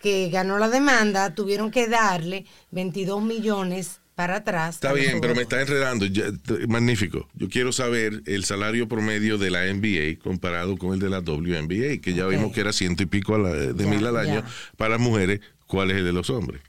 [0.00, 4.76] que ganó la demanda, tuvieron que darle 22 millones para atrás.
[4.76, 6.06] Está bien, pero me está enredando.
[6.06, 6.24] Ya,
[6.68, 7.28] magnífico.
[7.34, 12.00] Yo quiero saber el salario promedio de la NBA comparado con el de la WNBA,
[12.00, 14.42] que ya vimos que era ciento y pico a la- de mil al año.
[14.78, 16.62] Para las mujeres, ¿cuál es el de los hombres?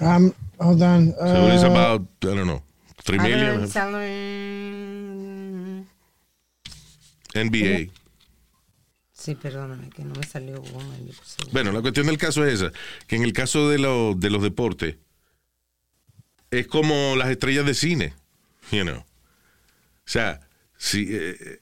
[0.00, 1.12] Um, hold on.
[1.14, 2.62] So it's Uh, about, I don't know,
[3.04, 3.68] 3 Average million.
[3.68, 5.86] salary-
[7.34, 7.92] NBA.
[9.12, 10.62] Sí, perdóname, que no me salió
[11.52, 12.72] Bueno, la cuestión del caso es esa,
[13.06, 14.96] que en el caso de, lo- de los deportes,
[16.50, 18.12] es como las estrellas de cine,
[18.70, 18.98] you know.
[18.98, 20.40] O sea,
[20.78, 21.60] si eh,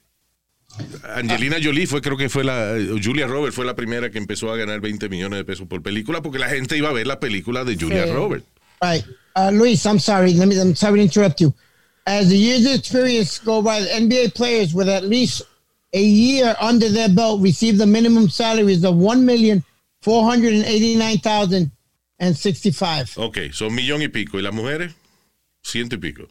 [1.15, 4.51] Angelina Jolie fue, creo que fue la, o Julia Roberts fue la primera que empezó
[4.51, 7.19] a ganar 20 millones de pesos por película, porque la gente iba a ver la
[7.19, 8.11] película de Julia Sí.
[8.11, 8.45] Roberts.
[8.81, 9.05] Right.
[9.35, 10.33] Uh, Luis, I'm sorry.
[10.33, 11.53] Let me, I'm sorry to interrupt you.
[12.05, 15.41] As the years of experience go by, NBA players with at least
[15.93, 19.63] a year under their belt receive the minimum salaries of one million
[20.01, 21.71] four hundred and eighty-nine thousand
[22.19, 23.09] and sixty-five.
[23.17, 24.93] Ok, son millón y pico, y las mujeres,
[25.61, 26.27] ciento y pico.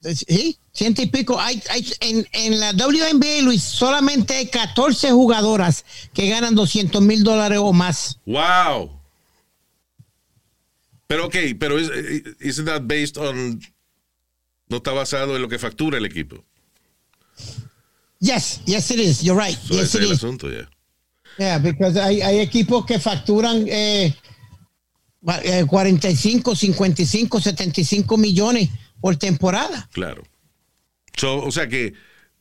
[0.00, 1.40] Sí, ciento y pico.
[1.40, 7.24] Hay, hay, en, en la WNBA, Luis, solamente hay 14 jugadoras que ganan 200 mil
[7.24, 8.18] dólares o más.
[8.24, 8.96] ¡Wow!
[11.08, 11.90] Pero ok, pero is,
[12.40, 13.60] isn't that based on,
[14.68, 16.44] no está basado en lo que factura el equipo.
[18.20, 19.20] Yes, yes it is.
[19.22, 19.58] You're right.
[19.58, 20.18] So yes ese it es el is.
[20.18, 20.68] asunto, ya.
[21.38, 24.14] Yeah, because hay, hay equipos que facturan eh,
[25.66, 28.70] 45, 55, 75 millones
[29.00, 29.88] por temporada.
[29.92, 30.22] Claro.
[31.16, 31.94] So, o sea que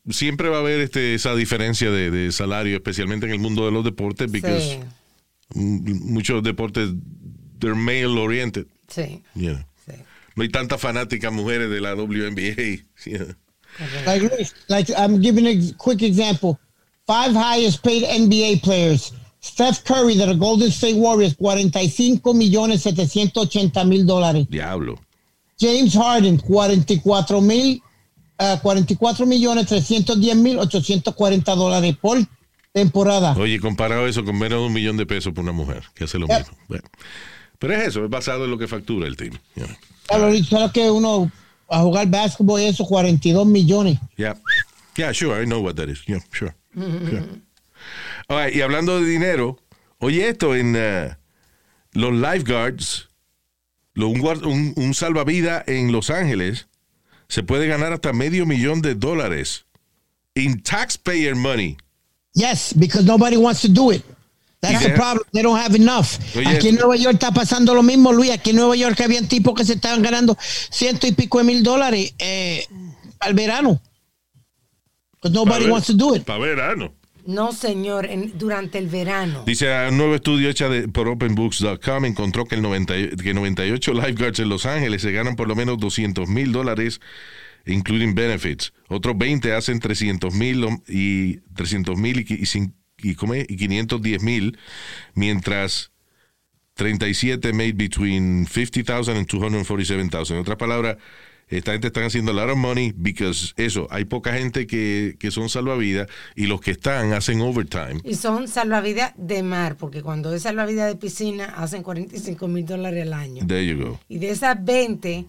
[0.10, 3.72] siempre va a haber este, esa diferencia de, de salario, especialmente en el mundo de
[3.72, 6.90] los deportes, porque Sí, muchos deportes,
[7.60, 8.66] they're male oriented.
[8.88, 9.52] sí, sí.
[10.36, 12.84] No hay tantas fanáticas mujeres de la WNBA.
[14.08, 16.58] Like, Luis, like I'm giving a quick example.
[17.06, 19.14] Five highest paid NBA players.
[19.44, 24.48] Steph Curry de los Golden State Warriors, 45 millones 780 mil dólares.
[24.50, 25.00] Diablo.
[25.60, 27.82] James Harden, 44 mil,
[28.38, 32.18] ah, 44 millones 310 mil 840 dólares por
[32.74, 33.36] temporada.
[33.38, 36.20] Oye, comparado eso con menos de un millón de pesos por una mujer, que hace
[36.20, 36.38] lo Yep.
[36.40, 36.58] mismo.
[36.68, 36.84] Bueno.
[37.60, 39.34] Pero es eso, es basado en lo que factura el team.
[39.56, 39.68] know.
[40.08, 41.32] Claro, solo que uno
[41.70, 43.98] a jugar básquetbol eso, 42 millones.
[44.16, 44.38] Yeah.
[44.96, 46.04] Yeah, sure, I know what that is.
[46.08, 46.56] Yeah, sure.
[46.76, 47.24] Sure.
[48.30, 49.58] Right, y hablando de dinero,
[50.00, 51.16] oye esto, en eh,
[51.94, 53.08] los lifeguards,
[53.94, 56.68] lo- un, un, un salvavidas en Los Ángeles
[57.28, 59.66] se puede ganar hasta medio millón de dólares
[60.36, 61.78] in taxpayer money.
[62.34, 64.04] Yes, because nobody wants to do it.
[64.62, 65.24] That's the problem.
[65.34, 66.18] They don't have enough.
[66.36, 68.32] Aquí en Nueva York está pasando lo mismo, Luis.
[68.32, 70.36] Aquí en Nueva York habían tipos que se estaban ganando
[70.72, 72.66] ciento y pico de mil dólares eh,
[73.20, 73.80] al verano.
[75.14, 76.24] Because nobody ver- wants to do it.
[76.26, 76.94] Para verano.
[77.28, 79.44] No, señor, en- durante el verano.
[79.46, 83.94] Dice, un nuevo estudio hecho de, por openbooks.com encontró que, el 90 y- que 98
[83.94, 87.02] lifeguards en Los Ángeles se ganan por lo menos 200 mil dólares,
[87.66, 88.72] including benefits.
[88.88, 92.44] Otros 20 hacen 300 mil y 300 mil y, y,
[93.10, 93.16] y,
[93.50, 94.58] y 510 mil,
[95.14, 95.92] mientras
[96.76, 100.36] 37 made between 50,000 and 247,000.
[100.38, 100.96] En otras palabras,
[101.50, 105.32] esta gente están haciendo a lot of money because eso, hay poca gente que, que
[105.32, 108.02] son salvavidas y los que están hacen overtime.
[108.04, 113.04] Y son salvavidas de mar, porque cuando es salvavidas de piscina hacen 45 mil dólares
[113.04, 113.46] al año.
[113.48, 114.00] There you go.
[114.10, 115.26] Y de esas 20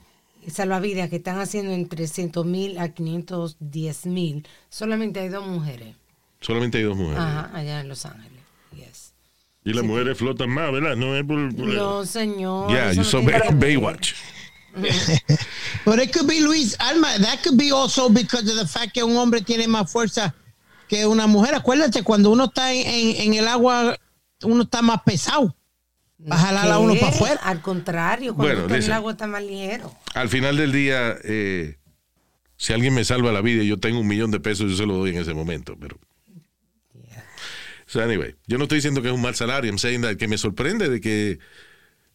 [0.49, 5.95] salvavidas que están haciendo entre 300 mil a 510 mil, solamente hay dos mujeres.
[6.41, 7.21] Solamente hay dos mujeres.
[7.21, 8.41] Ajá, allá en Los Ángeles.
[8.75, 9.13] Yes.
[9.65, 10.97] Y las mujeres flotan más, ¿verdad?
[10.97, 11.55] No es por...
[11.55, 12.71] por- No, señor.
[12.71, 13.23] Yeah, you no saw.
[13.55, 14.15] Baywatch.
[15.85, 17.09] But it could be Luis Alma.
[17.21, 20.35] That could be also because of the fact que un hombre tiene más fuerza
[20.89, 21.55] que una mujer.
[21.55, 23.97] Acuérdate, cuando uno está en, en- en el agua,
[24.43, 25.55] uno está más pesado.
[26.31, 27.41] Va a jalar a uno para afuera.
[27.45, 29.95] Al contrario, cuando Bueno, está en el agua está más ligero.
[30.15, 31.77] Al final del día, eh,
[32.57, 34.85] si alguien me salva la vida y yo tengo un millón de pesos, yo se
[34.87, 35.77] lo doy en ese momento.
[35.79, 35.97] Pero.
[37.87, 39.71] So, anyway, yo no estoy diciendo que es un mal salario.
[39.71, 41.39] I'm saying that que me sorprende de que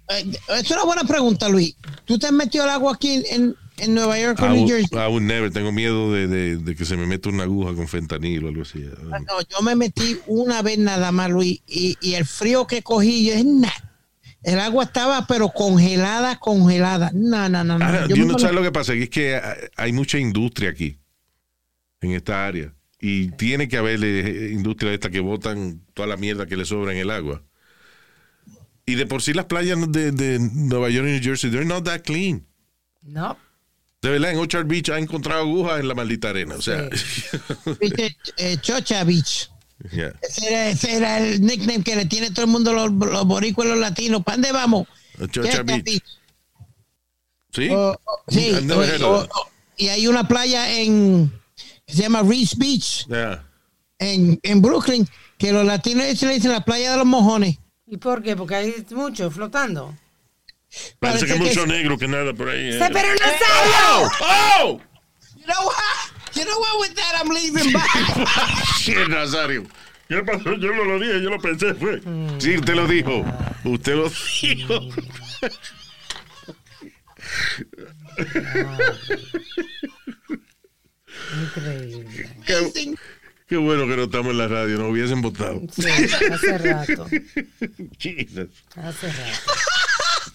[0.09, 1.77] Eh, es una buena pregunta, Luis.
[2.05, 4.89] ¿Tú te has metido al agua aquí en, en, Nueva York o New Jersey?
[4.99, 5.51] I would never.
[5.51, 8.63] Tengo miedo de, de- de que se me meta una aguja con fentanil o algo
[8.63, 8.81] así.
[8.81, 13.27] No, yo me metí una vez nada más, Luis, y, y el frío que cogí,
[13.27, 13.75] yo es nada.
[14.43, 17.11] El agua estaba, pero congelada, congelada.
[17.13, 17.85] No, no, no, no.
[17.85, 19.41] Ahora, Yo no sé lo que pasa, que es que
[19.77, 20.99] hay- mucha industria aquí,
[22.01, 22.73] en esta área.
[23.03, 26.65] Y tiene que haber eh, industria de esta que botan toda la mierda que le
[26.65, 27.43] sobra en el agua.
[28.87, 31.85] Y de por sí las playas de, de Nueva York y New Jersey, they're not
[31.85, 32.47] that clean.
[33.03, 33.37] No.
[34.03, 36.55] De verdad, en Orchard Beach ha encontrado agujas en la maldita arena.
[36.55, 36.89] O sea,
[38.39, 39.51] eh, Chocha Beach.
[39.93, 40.13] yeah.
[40.23, 43.69] Ese era, ese era el nickname que le tiene todo el mundo los, los boricuas
[43.69, 44.23] los latinos.
[44.25, 44.89] ¿Para dónde vamos?
[45.31, 46.03] Chocha Beach.
[47.53, 47.69] ¿Sí?
[47.69, 47.99] O- o-
[48.29, 49.31] sí, I've never heard o- of that.
[49.37, 51.31] o- y hay una playa en
[51.87, 53.45] que se llama Reese Beach Yeah.
[53.99, 57.59] en, en Brooklyn que los latinos se le dicen la playa de los mojones.
[57.87, 58.37] ¿Y por qué?
[58.37, 59.95] Porque hay mucho flotando.
[60.99, 62.69] Parece que mucho que- negro que nada por ahí.
[62.69, 62.79] eh.
[62.79, 64.11] ¡Se pero Nazario!
[64.21, 64.81] ¡Oh!
[65.37, 66.35] You know what?
[66.35, 66.81] You know what?
[66.81, 67.89] With that, I'm leaving back.
[68.79, 69.65] Sí, Nazario.
[70.09, 70.55] ¿Qué pasó?
[70.57, 72.01] Yo no lo dije, yo lo pensé, fue.
[72.39, 73.25] Sí, usted lo dijo.
[73.65, 74.81] Usted lo dijo.
[81.43, 82.29] Increíble.
[82.47, 82.95] Qué,
[83.49, 85.61] qué bueno que no estamos en la radio, nos hubiesen votado.
[85.73, 87.07] Sí, hace rato.
[87.99, 88.49] Jesus.
[88.77, 89.53] Hace rato.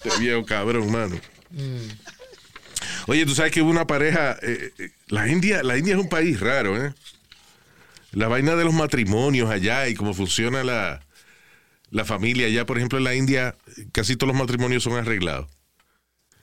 [0.06, 1.16] Este viejo cabrón, mano.
[3.06, 4.36] Oye, tú sabes que hubo una pareja.
[4.42, 6.92] eh, eh, la India, la India es un país raro, ¿eh?
[8.12, 11.04] La vaina de los matrimonios allá y cómo funciona la,
[11.90, 12.64] la familia allá.
[12.66, 13.56] Por ejemplo, en la India,
[13.92, 15.48] casi todos los matrimonios son arreglados.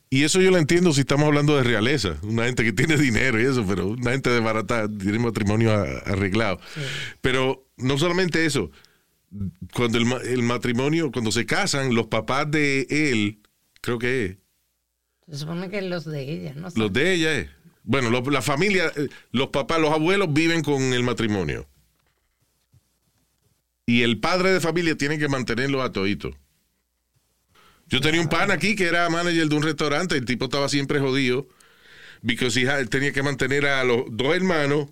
[0.09, 3.41] Y eso yo lo entiendo si estamos hablando de realeza, una gente que tiene dinero
[3.41, 6.59] y eso, pero una gente de barata tiene matrimonio arreglado.
[7.21, 8.69] Pero no solamente eso,
[9.73, 13.39] cuando el matrimonio, cuando se casan, los papás de él,
[13.83, 14.37] creo que es,
[15.29, 17.49] Se supone que los de ella, no los de ella es.
[17.83, 21.67] Bueno, lo- la familia, eh, los papás, los abuelos viven con el matrimonio.
[23.85, 26.31] Y el padre de familia tiene que mantenerlo a todito.
[27.87, 30.99] Yo tenía un pan aquí que era manager de un restaurante, el tipo estaba siempre
[30.99, 31.47] jodido,
[32.25, 34.87] porque él tenía que mantener a los dos hermanos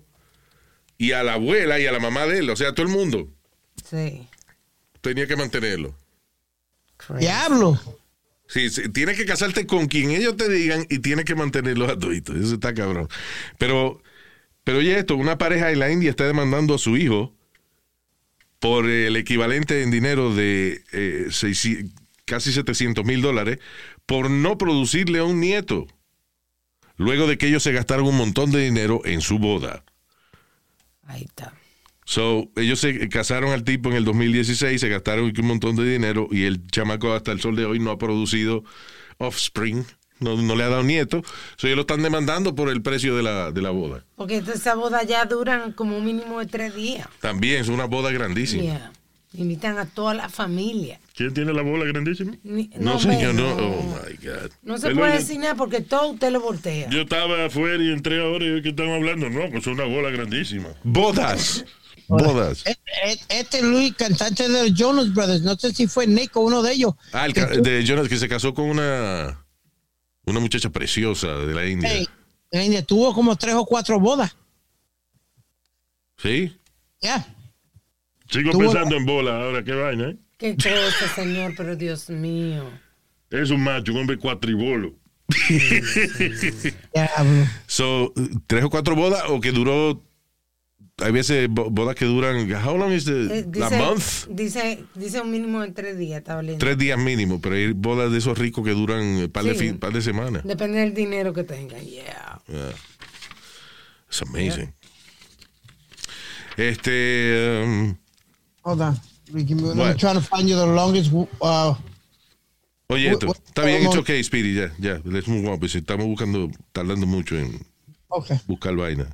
[0.98, 3.28] y a la abuela y a la mamá de él, o sea, todo el mundo
[3.88, 4.28] Sí.
[5.00, 5.96] tenía que mantenerlo.
[7.18, 7.80] Diablo.
[8.52, 12.36] Sí, tienes que casarte con quien ellos te digan y tienes que mantenerlos a toditos.
[12.36, 13.08] Eso está cabrón.
[13.56, 14.02] Pero,
[14.62, 17.34] pero oye esto, una pareja en la India está demandando a su hijo
[18.58, 23.58] por el equivalente en dinero de eh, 600 casi 700 mil dólares
[24.06, 25.86] por no producirle a un nieto.
[26.96, 29.84] Luego de que ellos se gastaron un montón de dinero en su boda.
[31.04, 31.52] Ahí está.
[32.04, 36.28] So, ellos se casaron al tipo en el 2016, se gastaron un montón de dinero
[36.30, 38.64] y el chamaco hasta el sol de hoy no ha producido
[39.18, 39.84] offspring,
[40.18, 41.22] no, no le ha dado nieto.
[41.56, 44.04] So, ellos lo están demandando por el precio de la, de la boda.
[44.16, 47.06] Porque esa boda ya duran como un mínimo de tres días.
[47.20, 48.62] También es una boda grandísima.
[48.62, 48.92] Yeah.
[49.34, 51.00] Invitan a toda la familia.
[51.14, 52.34] ¿Quién tiene la bola grandísima?
[52.42, 53.54] Ni- No, no, señor, no.
[53.56, 53.66] no.
[53.66, 54.50] Oh, my God.
[54.62, 56.90] No se Pero puede decir nada porque todo usted lo voltea.
[56.90, 59.30] Yo estaba afuera y entré ahora y ¿qué estamos hablando?
[59.30, 60.68] No, pues es una bola grandísima.
[60.84, 61.64] Bodas.
[62.18, 62.62] Bodas.
[62.66, 66.62] Este, este Luis, cantante de los Jonas Brothers, no sé si fue Nick o uno
[66.62, 66.94] de ellos.
[67.12, 67.32] Ah, el
[67.62, 69.44] de Jonas que se casó con una,
[70.24, 71.88] una muchacha preciosa de la India.
[71.92, 72.08] Hey,
[72.50, 74.36] la India tuvo como tres o cuatro bodas.
[76.18, 76.56] ¿Sí?
[77.00, 77.26] Ya.
[78.30, 80.16] Sigo Tuvo- pensando en bola ahora, qué vaina, ¿eh?
[80.38, 82.70] Qué cosa, señor, pero Dios mío.
[83.30, 84.94] Es un macho, un hombre cuatribolo.
[86.94, 87.46] Diablo.
[87.66, 88.12] So,
[88.46, 90.02] tres o cuatro bodas o que duró.
[91.02, 92.50] Hay veces bo- bodas que duran.
[92.64, 94.26] How long is the, Eh, la dice, month?
[94.28, 96.64] dice, dice un mínimo de tres días, estaba leyendo.
[96.64, 99.58] Tres días mínimo, pero hay bodas de esos ricos que duran un par, de, Sí.
[99.60, 100.44] fin- par de semanas.
[100.44, 101.80] Depende del dinero que tengan.
[101.84, 102.40] Yeah.
[102.48, 102.72] Yeah.
[104.08, 104.72] It's amazing.
[106.56, 107.62] Este.
[107.64, 107.96] um,
[108.62, 109.00] Hold on.
[109.32, 109.96] Ricky, I'm What?
[109.96, 111.10] trying to find you the longest.
[111.12, 111.74] Uh,
[112.88, 113.26] oye, esto.
[113.28, 115.00] what- Está bien, it's okay, Speedy, ya, ya.
[115.04, 117.58] Let's move on, pues estamos buscando, tardando mucho en
[118.08, 118.38] okay.
[118.46, 119.06] buscar vaina.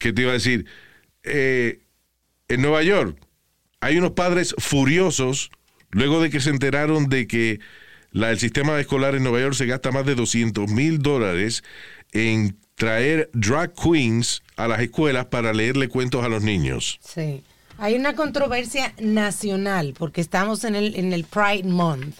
[0.00, 0.64] ¿Qué te iba a decir?
[1.22, 1.82] Eh,
[2.48, 3.16] en Nueva York
[3.80, 5.50] hay unos padres furiosos
[5.90, 7.60] luego de que se enteraron de que
[8.12, 11.62] el sistema escolar en Nueva York se gasta más de 200 mil dólares
[12.12, 16.98] en traer drag queens a las escuelas para leerle cuentos a los niños.
[17.04, 17.44] Sí.
[17.76, 22.16] Hay una controversia nacional porque estamos en el, en el Pride Month.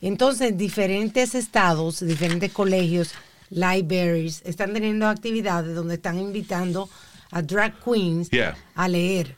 [0.00, 3.12] Entonces, diferentes estados, diferentes colegios,
[3.50, 6.88] libraries, están teniendo actividades donde están invitando
[7.34, 8.56] a drag queens Yeah.
[8.74, 9.36] a leer.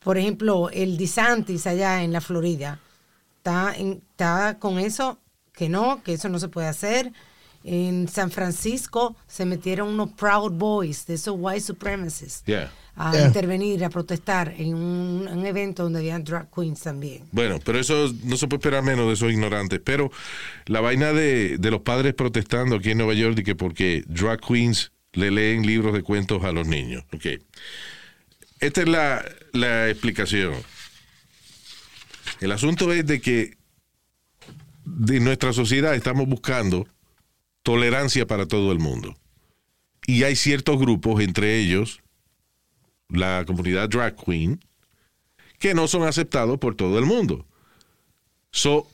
[0.00, 2.78] Por ejemplo, el DeSantis allá en la Florida
[3.38, 5.18] está, en- está con eso,
[5.52, 7.12] que no, que eso no se puede hacer.
[7.64, 12.70] En San Francisco se metieron unos Proud Boys, de esos white supremacists, Yeah.
[12.94, 13.26] a Yeah.
[13.26, 17.24] intervenir, a protestar en un, un evento donde había drag queens también.
[17.32, 19.80] Bueno, pero eso no se puede esperar menos de esos ignorantes.
[19.84, 20.10] Pero
[20.66, 24.40] la vaina de, de los padres protestando aquí en Nueva York de que porque drag
[24.40, 27.04] queens le leen libros de cuentos a los niños.
[27.12, 27.26] Ok.
[28.60, 30.54] Esta es la, la explicación.
[32.40, 33.56] El asunto es de que
[34.84, 36.86] de nuestra sociedad estamos buscando
[37.62, 39.16] tolerancia para todo el mundo.
[40.06, 42.00] Y hay ciertos grupos, entre ellos
[43.08, 44.60] la comunidad drag queen,
[45.58, 47.46] que no son aceptados por todo el mundo.
[48.50, 48.88] So,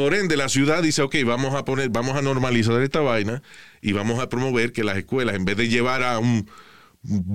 [0.00, 3.42] por ende, la ciudad dice, ok, vamos a poner, vamos a normalizar esta vaina
[3.82, 6.48] y vamos a promover que las escuelas, en vez de llevar a un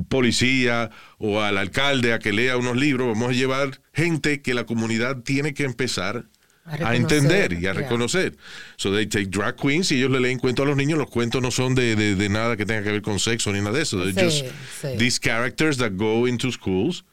[0.10, 0.90] policía
[1.20, 5.22] o al alcalde a que lea unos libros, vamos a llevar gente que la comunidad
[5.24, 6.26] tiene que empezar
[6.66, 7.74] A entender y a yeah.
[7.74, 8.36] reconocer.
[8.78, 10.98] So they take drag queens y ellos le leen cuentos a los niños.
[10.98, 13.60] Los cuentos no son de, de- de nada que tenga que ver con sexo ni
[13.60, 13.98] nada de eso.
[14.02, 14.98] They're Sí, just sí.
[14.98, 17.06] these characters that go into schools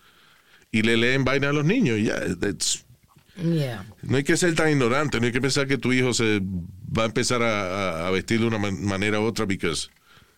[0.70, 1.98] y le leen vaina a los niños.
[1.98, 2.84] y Ya, that's-
[3.36, 3.84] Yeah.
[4.02, 6.40] no hay que ser tan ignorante, no hay que pensar que tu hijo se
[6.96, 9.88] va a empezar a, a- a vestir de una man- manera u otra because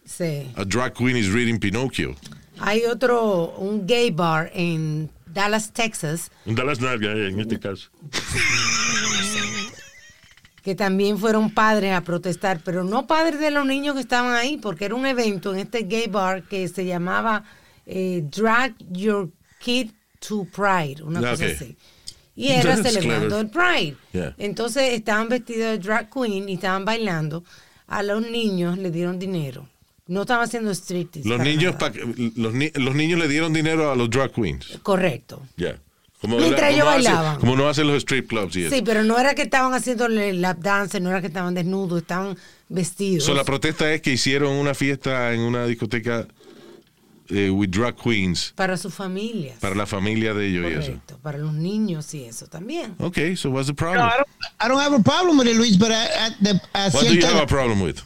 [0.06, 0.52] Sí.
[0.56, 2.14] a drag queen is reading Pinocchio.
[2.60, 7.90] Hay otro, un gay bar en Dallas, Texas, Un Dallas Nalga, eh, en este caso.
[10.62, 14.56] que también fueron padres a protestar, pero no padres de los niños que estaban ahí,
[14.56, 17.44] porque era un evento en este gay bar que se llamaba
[17.86, 19.90] eh, Drag Your Kid
[20.26, 21.76] to Pride, una Ah, cosa así.
[22.36, 23.44] Y era That's celebrando clever.
[23.44, 23.96] el Pride.
[24.12, 24.34] Yeah.
[24.38, 27.44] Entonces estaban vestidos de drag queen y estaban bailando.
[27.86, 29.68] A los niños le dieron dinero.
[30.06, 31.28] No estaban haciendo striptease.
[31.28, 31.92] Los niños, pa-
[32.36, 34.78] los, ni- los niños le dieron dinero a los drag queens.
[34.82, 35.42] Correcto.
[36.20, 37.38] Como, Mientras ellos hace- bailaban.
[37.38, 38.74] como no hacen los strip clubs y eso.
[38.74, 42.36] Sí, pero no era que estaban haciéndole lap dance, no era que estaban desnudos, estaban
[42.68, 43.24] vestidos.
[43.24, 46.26] So, la protesta es que hicieron una fiesta en una discoteca
[47.30, 49.58] eh, with drag queens para sus familias.
[49.60, 51.00] para la familia de ellos y eso.
[51.22, 52.94] Para los niños y eso también.
[53.00, 54.06] Okay, so what's the No, problem?
[54.06, 54.28] I don't,
[54.60, 57.14] I don't have a problem with it, Luis, but at, at the at What do
[57.14, 58.02] you have a problem with?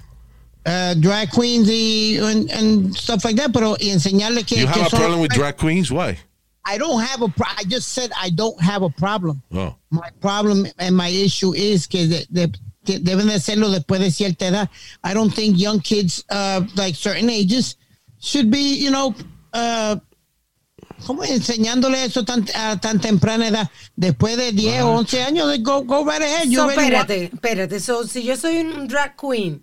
[0.66, 4.72] uh, drag queens y and, and stuff like that, pero y enseñarle que, You que
[4.82, 5.90] have a problem with drag queens?
[5.90, 6.18] Why?
[6.64, 9.42] I don't have a pro- I just said I don't have a problem.
[9.52, 9.74] Oh.
[9.90, 12.52] My problem and my issue is que, de- de-
[12.84, 14.68] que deben de hacerlo después de cierta edad.
[15.02, 17.76] I don't think young kids, uh, like certain ages,
[18.20, 19.14] should be, you know,
[19.54, 19.96] uh,
[21.06, 23.70] ¿cómo enseñándole eso tan, a tan temprana edad?
[23.96, 26.48] Después de 10 o 11 años, they go, go right ahead.
[26.48, 27.80] You So, espérate, espérate.
[27.80, 29.62] So, si yo soy un drag queen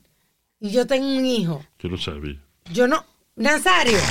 [0.60, 2.40] y yo tengo un hijo, Yo lo sabía.
[2.72, 3.06] yo no.
[3.38, 4.00] Nazario.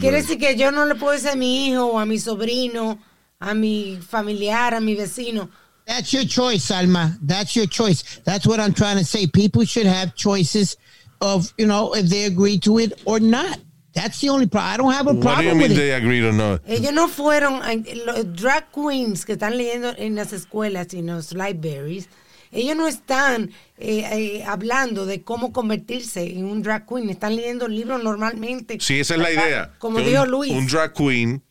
[0.00, 2.98] Quiere decir que yo no le puedo decir a mi hijo o a mi sobrino,
[3.40, 5.50] a mi familiar, a mi vecino.
[5.84, 7.18] That's your choice, Alma.
[7.20, 8.20] That's your choice.
[8.24, 9.26] That's what I'm trying to say.
[9.26, 10.76] People should have choices
[11.20, 13.58] of, you know, if they agree to it or not.
[13.92, 14.72] That's the only problem.
[14.72, 15.98] I don't have a What do you problem mean with they it.
[16.02, 16.62] agreed or not?
[16.66, 17.60] Ellos no fueron,
[18.06, 22.08] los drag queens que están leyendo en las escuelas y en los libraries,
[22.52, 27.66] ellos no están eh, eh, hablando de cómo convertirse en un drag queen, están leyendo
[27.66, 28.78] libros normalmente.
[28.80, 29.72] Sí, esa es la idea.
[29.78, 30.52] Como Que dijo un, Luis.
[30.52, 31.42] Un drag queen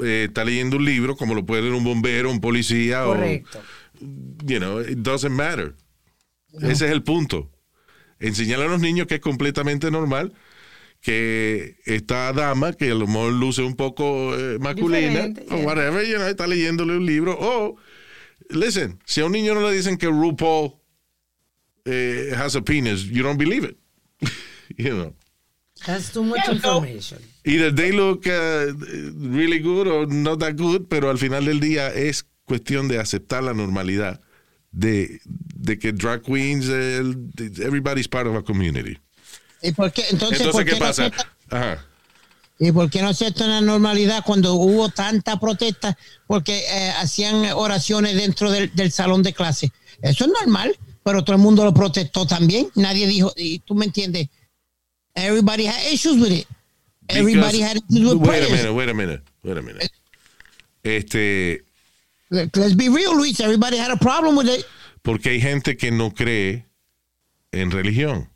[0.00, 3.58] eh, está leyendo un libro como lo puede leer un bombero, un policía Correcto.
[3.58, 3.78] o...
[4.44, 5.74] You know, it doesn't matter.
[6.60, 7.50] Ese es el punto.
[8.20, 10.34] Enseñar a los niños que es completamente normal
[11.00, 15.66] que esta dama, que a lo mejor luce un poco eh, masculina, o yeah.
[15.66, 17.36] whatever, you know, está leyéndole un libro.
[17.38, 17.76] O,
[18.50, 20.74] listen, si a un niño no le dicen que RuPaul
[21.84, 23.78] eh, has a penis, you don't believe it.
[24.76, 25.14] you know.
[25.86, 27.18] That's too much information.
[27.44, 28.72] Either they look uh,
[29.14, 33.44] really good or not that good, pero al final del día es cuestión de aceptar
[33.44, 34.20] la normalidad
[34.78, 35.20] de,
[35.56, 37.02] de que drag queens, eh,
[37.60, 38.96] everybody's part of a community.
[39.62, 40.02] ¿Y por qué?
[40.10, 41.06] Entonces, Entonces, ¿por ¿qué pasa?
[41.06, 41.84] acepta- Ajá.
[42.60, 45.96] ¿Y por qué no aceptan la normalidad cuando hubo tanta protesta?
[46.26, 49.70] Porque eh, hacían oraciones dentro del, del salón de clase.
[50.02, 52.68] Eso es normal, pero todo el mundo lo protestó también.
[52.74, 54.28] Nadie dijo, y tú me entiendes.
[55.14, 56.46] Everybody had issues with it.
[57.08, 59.90] Everybody had issues with wait a minute, wait a minute, wait a minute.
[60.82, 61.64] Este,
[62.30, 63.40] Let's be real, Luis.
[63.40, 64.64] Everybody had a problem with it.
[65.08, 66.66] porque hay gente que no cree
[67.52, 68.28] en religión.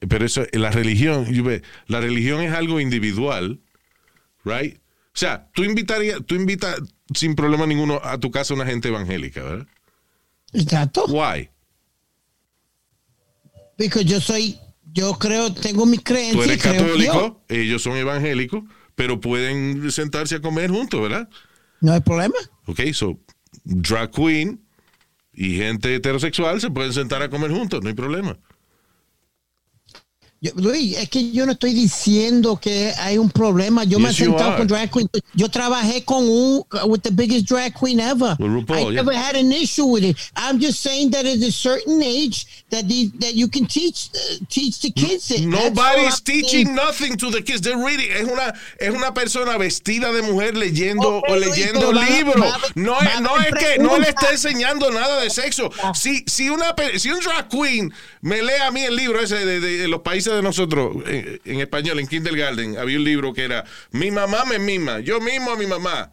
[0.00, 1.26] Pero eso, la religión,
[1.86, 3.60] la religión es algo individual,
[4.44, 4.76] right?
[4.76, 6.76] O sea, tú invitarías, tú invitas
[7.14, 9.66] sin problema ninguno a tu casa una gente evangélica, ¿verdad?
[10.52, 11.06] Exacto.
[11.06, 11.48] Why?
[13.78, 14.58] Porque yo soy,
[14.92, 16.34] yo creo, tengo mis creencias.
[16.34, 18.64] Tú eres católico, ellos son evangélicos,
[18.96, 21.28] pero pueden sentarse a comer juntos, ¿verdad?
[21.84, 22.34] No hay problema.
[22.64, 23.20] Ok, so
[23.64, 24.58] drag queen
[25.34, 28.38] y gente heterosexual se pueden sentar a comer juntos, no hay problema.
[30.44, 33.84] Yo- Luis, es que yo no estoy diciendo que hay un problema.
[33.84, 35.08] Yo me he Yes, sentado con drag queen.
[35.34, 38.36] Yo trabajé con un with the biggest drag queen ever.
[38.38, 39.02] RuPaul, I yeah.
[39.02, 40.18] never had an issue with it.
[40.36, 44.44] I'm just saying that at a certain age that the, that you can teach uh,
[44.50, 45.46] teach the kids it.
[45.46, 46.74] Nobody's teaching saying.
[46.74, 47.62] nothing to the kids.
[47.62, 48.10] They're reading.
[48.12, 52.36] Es una, es una persona vestida de mujer leyendo Ok, o Luis, leyendo va- libros.
[52.44, 55.70] va- No, va no es que no le está enseñando nada de sexo.
[55.94, 59.58] Si, si, una, si un drag queen me lee a mí el libro ese de,
[59.60, 63.44] de- de los países de nosotros, en, en español, en kindergarten, había un libro que
[63.44, 66.12] era Mi mamá me mima, yo mismo a mi mamá.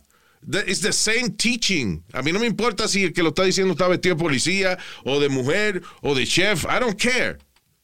[0.67, 2.03] It's the same teaching.
[2.13, 4.78] A mí no me importa si el que lo está diciendo está vestido de policía
[5.05, 6.63] o de mujer o de chef.
[6.65, 7.38] I don't care.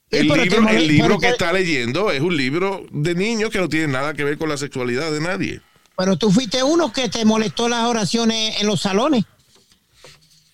[0.10, 3.70] El libro, mole- el libro que está leyendo es un libro de niños que no
[3.70, 5.62] tiene nada que ver con la sexualidad de nadie.
[5.98, 9.26] Pero tú fuiste uno que te molestó las oraciones en los salones.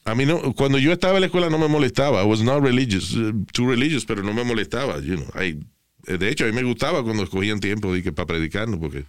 [0.06, 2.22] A mí no, cuando yo estaba en la escuela no me molestaba.
[2.22, 5.00] I was not religious, uh, too religious, pero no me molestaba.
[5.00, 5.28] You know.
[5.42, 5.60] I- eh,
[6.06, 9.06] de hecho, a mí me gustaba cuando escogían tiempo de que para predicarnos, porque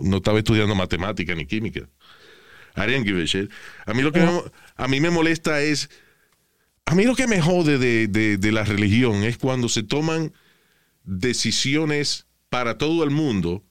[0.00, 1.80] no estaba estudiando matemática ni química.
[2.76, 3.50] I didn't give a shit.
[3.86, 4.42] A mí lo que me,
[4.76, 5.88] a mí me molesta es,
[6.86, 10.32] a mí lo que me jode de, de- de la religión es cuando se toman
[11.04, 13.62] decisiones para todo el mundo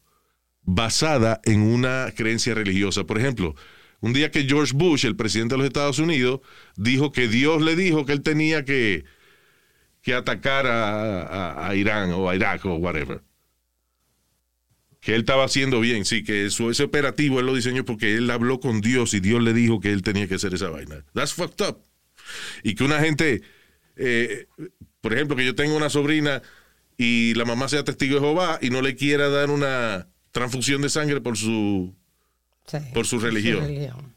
[0.61, 3.03] basada en una creencia religiosa.
[3.05, 3.55] Por ejemplo,
[3.99, 6.41] un día que George Bush, el presidente de los Estados Unidos,
[6.77, 9.03] dijo que Dios le dijo que él tenía que,
[10.03, 13.21] que atacar a, a- a Irán o a Irak o whatever.
[14.99, 18.29] Que él estaba haciendo bien, sí, que su, ese operativo él lo diseñó porque él
[18.29, 21.03] habló con Dios y Dios le dijo que él tenía que hacer esa vaina.
[21.13, 21.79] That's fucked up.
[22.63, 23.41] Y que una gente,
[23.97, 24.45] eh,
[25.01, 26.41] por ejemplo, que yo tengo una sobrina
[26.97, 30.89] y la mamá sea testigo de Jehová y no le quiera dar una transfusión de
[30.89, 31.93] sangre por su
[32.67, 33.59] Sí, por su religión.
[33.65, 34.12] religión.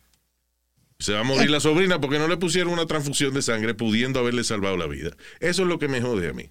[0.98, 4.18] Se va a morir la sobrina porque no le pusieron una transfusión de sangre pudiendo
[4.20, 5.10] haberle salvado la vida.
[5.40, 6.50] Eso es lo que me jode a mí.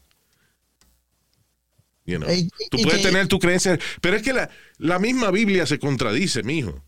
[2.05, 2.29] You know,
[2.69, 6.83] Tú puedes tener tu creencia, pero es que la, la misma Biblia se contradice, mijo.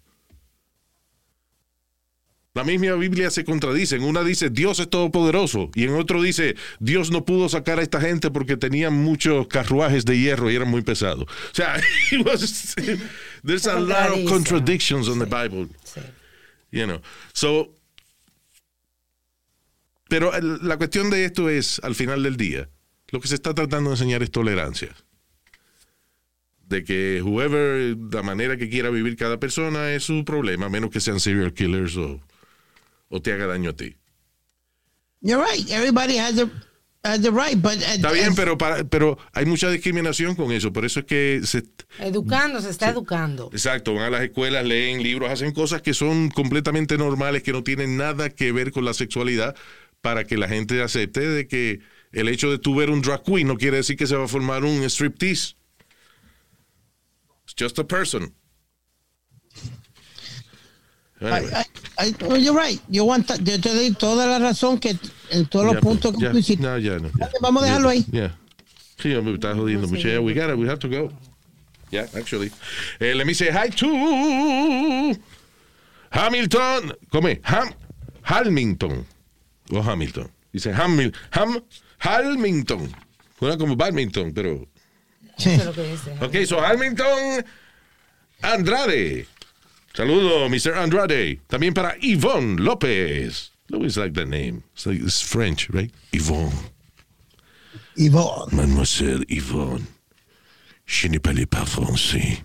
[2.54, 3.96] La misma Biblia se contradice.
[3.98, 7.84] En una dice Dios es todopoderoso y en otro dice Dios no pudo sacar a
[7.84, 11.24] esta gente porque tenían muchos carruajes de hierro y eran muy pesados.
[11.26, 11.80] O sea,
[12.26, 12.76] was-
[13.46, 15.68] there's a lot of contradictions on the Bible.
[16.72, 17.02] You know.
[17.34, 17.74] So,
[20.10, 22.70] pero la cuestión de esto es, al final del día,
[23.10, 24.96] lo que se está tratando de enseñar es tolerancia.
[26.66, 30.90] De que whoever, la manera que quiera vivir cada persona es su problema, a menos
[30.92, 32.22] que sean serial killers o,
[33.10, 33.96] o te haga daño a ti.
[35.22, 35.70] You're right.
[35.72, 36.50] Everybody has the,
[37.04, 40.74] has the right, but uh, Está bien, pero, para- pero hay mucha discriminación con eso.
[40.74, 41.64] Por eso es que se,
[42.00, 43.50] Educando, se está educando.
[43.54, 47.64] Exacto, van a las escuelas, leen libros, hacen cosas que son completamente normales, que no
[47.64, 49.56] tienen nada que ver con la sexualidad,
[50.02, 51.80] para que la gente acepte de que
[52.12, 54.28] el hecho de tú ver un drag queen no quiere decir que se va a
[54.28, 55.56] formar un striptease.
[57.46, 58.34] It's just a person.
[61.20, 61.52] Anyway.
[61.54, 61.66] I,
[62.00, 62.80] I, I- you're right.
[62.90, 64.96] Yo, want, yo te doy toda la razón que
[65.32, 66.62] en todos los Ya, puntos que tú hiciste.
[66.64, 67.10] No, ya, no.
[67.42, 68.06] Vamos a dejarlo ahí.
[68.12, 68.36] Yeah.
[69.02, 70.08] Sí, me está jodiendo mucho.
[70.08, 70.58] Yeah, we got it.
[70.58, 71.12] We have to go.
[71.92, 72.52] Yeah, actually.
[73.00, 75.16] Eh, let me say hi to
[76.12, 76.94] Hamilton.
[77.12, 77.70] Come, Ham,
[78.24, 79.06] Hamilton.
[79.72, 80.30] O Hamilton.
[80.54, 81.60] Dice Hamil, Ham,
[82.00, 82.90] Hamilton.
[83.40, 84.68] Suena como badminton, pero
[85.38, 85.62] dice.
[86.22, 87.46] Ok, so Hamilton
[88.42, 89.28] Andrade.
[89.98, 90.78] Saludo, Mr.
[90.78, 91.42] Andrade.
[91.48, 93.50] También para Yvonne López.
[93.74, 94.62] Always like the name.
[94.76, 95.92] It's, like, it's French, right?
[96.14, 96.54] Yvonne.
[97.96, 98.56] Yvonne.
[98.56, 99.88] Mademoiselle Yvonne.
[100.86, 102.44] Je ne parle pas français.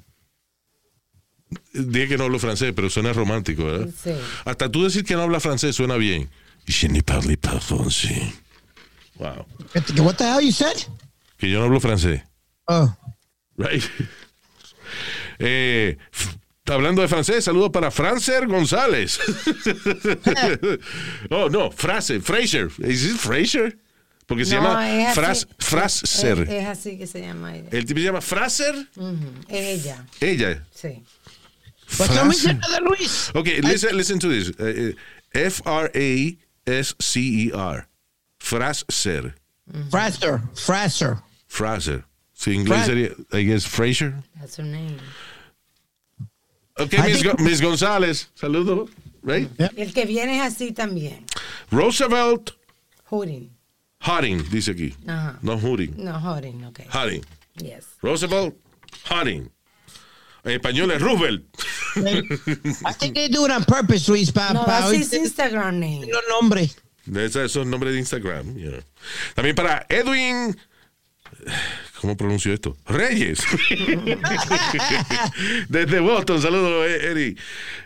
[1.75, 3.93] Dije que no hablo francés, pero suena romántico, ¿verdad?
[4.03, 4.15] Sí.
[4.47, 6.31] Hasta tú decir que no habla francés suena bien.
[6.67, 8.33] Je ne parle pas français.
[9.19, 9.45] Wow.
[9.99, 10.87] What the hell you said?
[11.37, 12.23] Que yo no hablo francés.
[12.67, 12.97] Oh.
[13.59, 13.85] Right.
[15.39, 15.97] Eh,
[16.73, 19.21] hablando de francés, saludo para Francer González.
[21.31, 22.69] oh, no, Fraser, Fraser.
[22.83, 23.79] ¿Es Fraser?
[24.27, 25.13] Porque se No, llama.
[25.15, 26.41] Fras, Fraser.
[26.43, 27.69] Es, es así que se llama ella.
[27.71, 28.75] El tipo se llama Fraser.
[29.49, 30.07] Ella.
[30.21, 30.65] Ella.
[30.75, 31.03] Sí.
[31.97, 33.31] Pues de Luis.
[33.35, 34.51] Okay, listen, listen to this.
[34.59, 34.95] Uh,
[35.35, 37.87] F R A S C E R.
[38.39, 39.35] Fraser.
[39.91, 40.41] Fraser.
[40.55, 41.17] Fraser.
[41.47, 42.05] Fraser.
[42.33, 44.15] Si en inglés sería, I guess, Fraser.
[44.41, 44.97] That's her name.
[46.79, 48.29] Okay, I Miss, think- Miss González.
[48.35, 48.89] Saludo.
[49.23, 49.49] Right?
[49.77, 51.25] El que viene es así también.
[51.71, 52.51] Roosevelt
[53.11, 53.51] Hooding.
[54.01, 54.95] Harding, dice aquí.
[55.43, 55.95] No Harding.
[55.97, 56.81] No, Hooding, ok.
[56.89, 57.25] Harding.
[57.57, 57.85] Yes.
[58.03, 58.57] Roosevelt
[59.05, 59.49] Harding.
[60.45, 61.45] En español es Roosevelt.
[61.95, 65.79] I think they do it on purpose, Luis, para No, pa that's his oírte Instagram
[65.79, 66.07] name.
[66.11, 66.77] los nombres.
[67.07, 68.57] Ese es el nombre de Instagram.
[68.57, 68.81] you know.
[69.37, 70.57] También para Edwin.
[72.03, 72.77] ¿Cómo pronuncio esto?
[72.85, 73.39] Reyes.
[75.69, 77.37] Desde Boston, saludos, eh.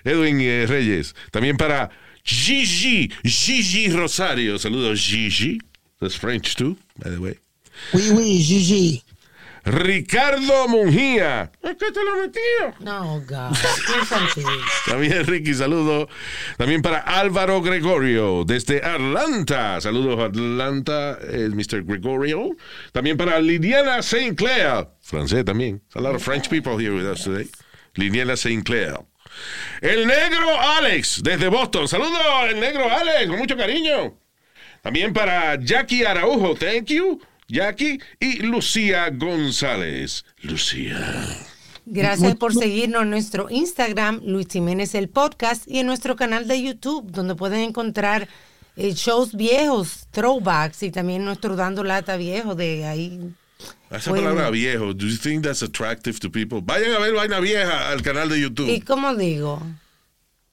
[0.04, 1.14] Edwin eh, Reyes.
[1.30, 1.90] También para
[2.24, 3.12] Gigi.
[3.22, 4.58] Gigi Rosario.
[4.58, 5.58] Saludos, Gigi.
[6.00, 7.38] That's French too, by the way.
[7.92, 9.02] Oui, oui, Gigi.
[9.66, 11.50] Ricardo Mungía.
[11.60, 12.40] Es que te lo metió.
[12.78, 13.56] No, God.
[14.86, 16.08] También Ricky, saludo.
[16.56, 19.80] También para Álvaro Gregorio, desde Atlanta.
[19.80, 21.82] Saludos, Atlanta, el Mr.
[21.82, 22.50] Gregorio.
[22.92, 24.36] También para Liliana St.
[24.36, 25.82] Clair, francés también.
[25.94, 27.50] A lot of French people here with us today.
[27.96, 28.62] Liliana St.
[28.62, 29.00] Clair.
[29.80, 31.88] El negro Alex, desde Boston.
[31.88, 34.16] Saludos, el negro Alex, con mucho cariño.
[34.80, 37.20] También para Jackie Araujo, thank you.
[37.48, 40.24] Jackie y Lucía González.
[40.42, 41.24] Lucía.
[41.84, 46.60] Gracias por seguirnos en nuestro Instagram, Luis Jiménez el Podcast, y en nuestro canal de
[46.60, 48.26] YouTube, donde pueden encontrar
[48.76, 53.20] eh, shows viejos, throwbacks, y también nuestro Dando Lata viejo de ahí.
[53.90, 54.24] Esa Bueno.
[54.30, 56.58] palabra viejo, do you think that's attractive to people?
[56.60, 58.68] Vayan a ver Vaina Vieja al canal de YouTube.
[58.68, 59.62] ¿Y cómo digo?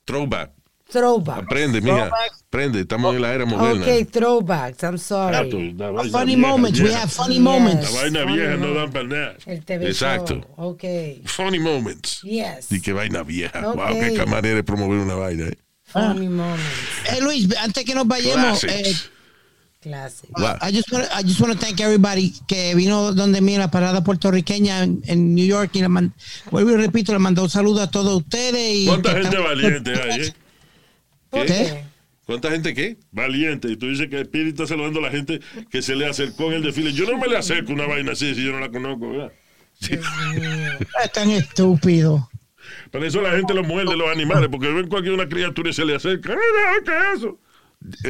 [0.06, 0.52] Throwback.
[0.88, 1.44] Throwback.
[1.44, 2.12] Aprende, mija.
[2.54, 3.84] Aprende, estamos en la era moderna.
[3.84, 5.74] Ok, throwbacks, I'm sorry.
[5.74, 6.80] Vaina Funny vieja, moments.
[6.80, 7.02] We vieja.
[7.02, 7.42] have funny Yes.
[7.44, 7.92] moments.
[7.94, 8.76] La vaina Funny vieja no moments.
[8.78, 9.36] dan para nada.
[9.48, 10.34] El TV Exacto.
[10.36, 10.46] show.
[10.58, 10.84] Ok.
[11.26, 12.22] Funny moments.
[12.22, 12.72] Yes.
[12.72, 13.68] Y que vaina vieja.
[13.68, 13.76] Ok.
[13.76, 15.46] Wow, qué manera de promover una vaina.
[15.48, 15.58] ¿eh?
[15.86, 16.64] Funny moments.
[17.06, 18.94] Hey, Luis, antes que nos vayamos, eh.
[19.82, 20.30] Classic.
[20.38, 20.58] Wow.
[20.62, 23.72] I just want I just want to thank everybody que vino donde mí en la
[23.72, 26.14] parada puertorriqueña en, en New York y le man-
[26.52, 28.76] vuelvo y repito, le mandó un saludo a todos ustedes.
[28.76, 30.34] Y ¿Cuánta gente valiente hay, eh?
[31.32, 31.54] ¿Por ¿Qué?
[31.54, 31.93] qué?
[32.26, 32.98] ¿Cuánta gente qué?
[33.12, 33.70] Valiente.
[33.70, 36.54] Y tú dices que Piri está saludando a la gente que se le acercó en
[36.54, 36.94] el desfile.
[36.94, 39.32] Yo no me le acerco a una vaina así si yo no la conozco, ¿verdad?
[41.04, 42.30] Es tan estúpido.
[42.92, 45.84] Para eso la gente lo muerde, los animales, porque ven cualquier una criatura y se
[45.84, 46.32] le acerca.
[46.32, 47.40] ¡Ay, ¿Qué es eso?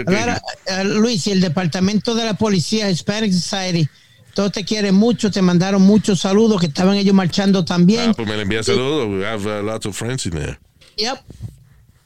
[0.06, 0.40] Ahora,
[0.84, 3.88] Luis, y el departamento de la policía, Hispanic Society,
[4.36, 8.12] todos te quieren mucho, te mandaron muchos saludos que estaban ellos marchando también.
[8.12, 9.08] Ah, pues me le envía saludos.
[9.08, 10.60] We have uh, lots of friends in there.
[10.98, 11.18] Yep.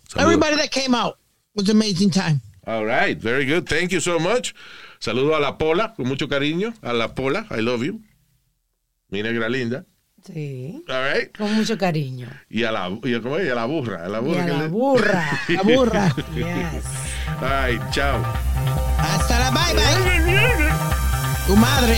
[0.08, 0.34] Saludos.
[0.34, 1.18] Everybody that came out
[1.58, 2.40] was an amazing time.
[2.66, 3.68] All right, very good.
[3.68, 4.54] Thank you so much.
[5.00, 6.74] Saludo a la Pola, con mucho cariño.
[6.82, 8.02] A la Pola, I love you.
[9.10, 9.86] Mi negra linda.
[10.26, 10.84] Sí.
[10.90, 11.36] All right.
[11.38, 12.28] Con mucho cariño.
[12.50, 13.46] Y a la, y a, ¿cómo es?
[13.46, 14.04] Y a la burra.
[14.06, 14.44] A la Y burra.
[14.44, 15.40] a la le- burra.
[15.50, 16.16] La burra.
[16.36, 16.86] Yes.
[17.42, 18.22] All right, chao.
[19.00, 21.48] Hasta la bye bye.
[21.48, 21.98] Tu madre.